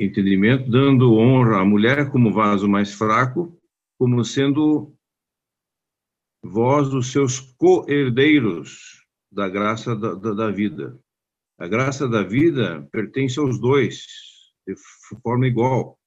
entendimento, 0.00 0.70
dando 0.70 1.14
honra 1.14 1.60
à 1.60 1.64
mulher 1.64 2.10
como 2.10 2.32
vaso 2.32 2.68
mais 2.68 2.92
fraco, 2.92 3.55
como 3.98 4.24
sendo 4.24 4.94
vós 6.42 6.92
os 6.92 7.10
seus 7.10 7.40
co-herdeiros 7.40 9.04
da 9.30 9.48
graça 9.48 9.96
da, 9.96 10.14
da, 10.14 10.32
da, 10.32 10.50
vida. 10.50 10.98
A 11.58 11.66
graça 11.66 12.08
da 12.08 12.22
vida 12.22 12.86
pertence 12.92 13.38
aos 13.38 13.58
dois, 13.58 14.06
de 14.66 14.74
forma 15.22 15.46
igual, 15.46 15.98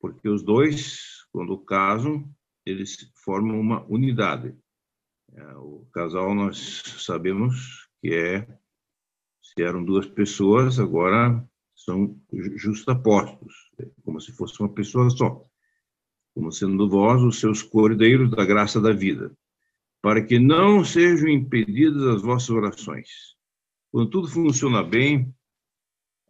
porque 0.00 0.28
os 0.28 0.42
dois, 0.42 1.26
quando 1.32 1.58
casam, 1.58 2.28
eles 2.66 3.12
formam 3.24 3.58
uma 3.58 3.84
unidade. 3.86 4.56
É, 5.32 5.54
o 5.56 5.86
casal, 5.92 6.34
nós 6.34 6.82
sabemos 6.98 7.88
que 8.00 8.12
é, 8.12 8.46
se 9.42 9.62
eram 9.62 9.84
duas 9.84 10.06
pessoas, 10.06 10.78
agora 10.78 11.44
são 11.74 12.20
justapostos, 12.56 13.70
é 13.80 13.88
como 14.04 14.20
se 14.20 14.32
fosse 14.32 14.60
uma 14.60 14.72
pessoa 14.72 15.08
só 15.10 15.44
como 16.34 16.50
sendo 16.50 16.88
vós 16.88 17.22
os 17.22 17.40
seus 17.40 17.62
cordeiros 17.62 18.30
da 18.30 18.44
graça 18.44 18.80
da 18.80 18.92
vida, 18.92 19.32
para 20.00 20.24
que 20.24 20.38
não 20.38 20.84
sejam 20.84 21.28
impedidas 21.28 22.02
as 22.04 22.22
vossas 22.22 22.50
orações. 22.50 23.36
Quando 23.90 24.10
tudo 24.10 24.28
funciona 24.28 24.82
bem, 24.82 25.34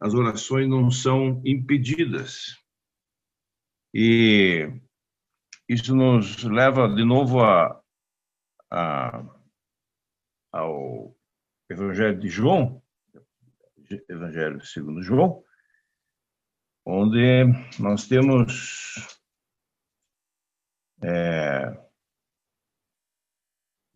as 0.01 0.15
orações 0.15 0.69
não 0.69 0.91
são 0.91 1.41
impedidas. 1.45 2.57
E 3.95 4.69
isso 5.69 5.95
nos 5.95 6.43
leva 6.43 6.89
de 6.89 7.05
novo 7.05 7.41
a, 7.41 7.81
a, 8.71 9.25
ao 10.51 11.17
Evangelho 11.71 12.19
de 12.19 12.29
João, 12.29 12.83
Evangelho 14.09 14.65
segundo 14.65 15.03
João, 15.03 15.45
onde 16.85 17.45
nós 17.79 18.09
temos 18.09 19.12
é, 21.03 21.77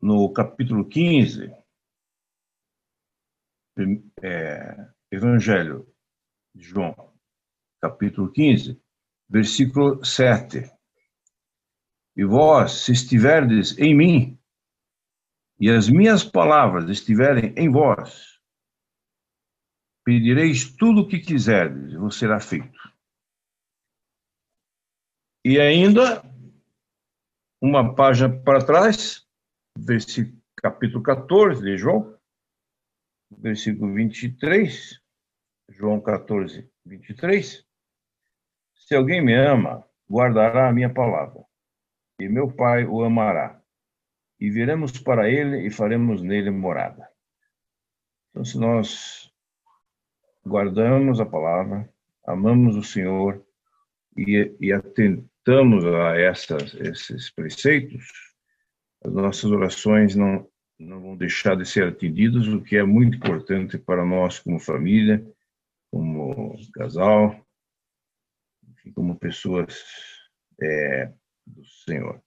no 0.01 0.33
capítulo 0.33 0.89
15, 0.89 1.53
é, 4.23 4.89
Evangelho 5.11 5.87
de 6.55 6.63
João, 6.63 7.15
capítulo 7.81 8.31
15, 8.33 8.81
versículo 9.29 10.05
7. 10.05 10.71
E 12.17 12.25
vós, 12.25 12.73
se 12.73 12.93
estiverdes 12.93 13.79
em 13.79 13.95
mim, 13.95 14.39
e 15.61 15.71
as 15.71 15.89
minhas 15.89 16.25
palavras 16.25 16.89
estiverem 16.91 17.55
em 17.57 17.71
vós, 17.71 18.41
pedireis 20.05 20.75
tudo 20.77 21.03
o 21.03 21.09
que 21.09 21.19
quiserdes, 21.19 21.93
e 21.93 21.97
vos 21.97 22.19
será 22.19 22.41
feito. 22.41 22.79
E 25.45 25.61
ainda 25.61 26.23
uma 27.61 27.95
página 27.95 28.29
para 28.43 28.65
trás, 28.65 29.27
versículo, 29.77 30.41
capítulo 30.57 31.03
14 31.03 31.63
de 31.63 31.77
João, 31.77 32.19
versículo 33.31 33.95
23, 33.95 35.01
João 35.71 36.01
14, 36.01 36.71
23. 36.85 37.67
Se 38.75 38.95
alguém 38.95 39.25
me 39.25 39.35
ama, 39.35 39.85
guardará 40.09 40.69
a 40.69 40.73
minha 40.73 40.93
palavra, 40.93 41.45
e 42.21 42.29
meu 42.29 42.53
Pai 42.53 42.85
o 42.85 43.03
amará, 43.03 43.61
e 44.39 44.51
viremos 44.51 44.99
para 44.99 45.29
ele 45.29 45.67
e 45.67 45.71
faremos 45.71 46.23
nele 46.23 46.51
morada. 46.51 47.09
Então, 48.31 48.45
se 48.45 48.59
nós 48.59 49.33
guardamos 50.45 51.21
a 51.21 51.27
palavra, 51.27 51.93
amamos 52.25 52.77
o 52.77 52.83
Senhor 52.83 53.45
e, 54.17 54.55
e 54.61 54.73
atendemos 54.73 55.36
atentamos 55.47 55.87
a 55.87 56.17
essas, 56.19 56.75
esses 56.75 57.31
preceitos, 57.31 58.05
as 59.05 59.13
nossas 59.13 59.45
orações 59.53 60.17
não, 60.17 60.49
não 60.77 61.01
vão 61.01 61.17
deixar 61.17 61.57
de 61.57 61.65
ser 61.65 61.87
atendidas, 61.87 62.49
o 62.49 62.61
que 62.61 62.77
é 62.77 62.83
muito 62.83 63.17
importante 63.17 63.79
para 63.79 64.05
nós 64.05 64.41
como 64.41 64.59
família, 64.59 65.25
como 65.93 66.57
casal, 66.75 67.41
como 68.93 69.17
pessoas 69.17 69.85
é, 70.61 71.13
do 71.47 71.65
Senhor. 71.65 72.21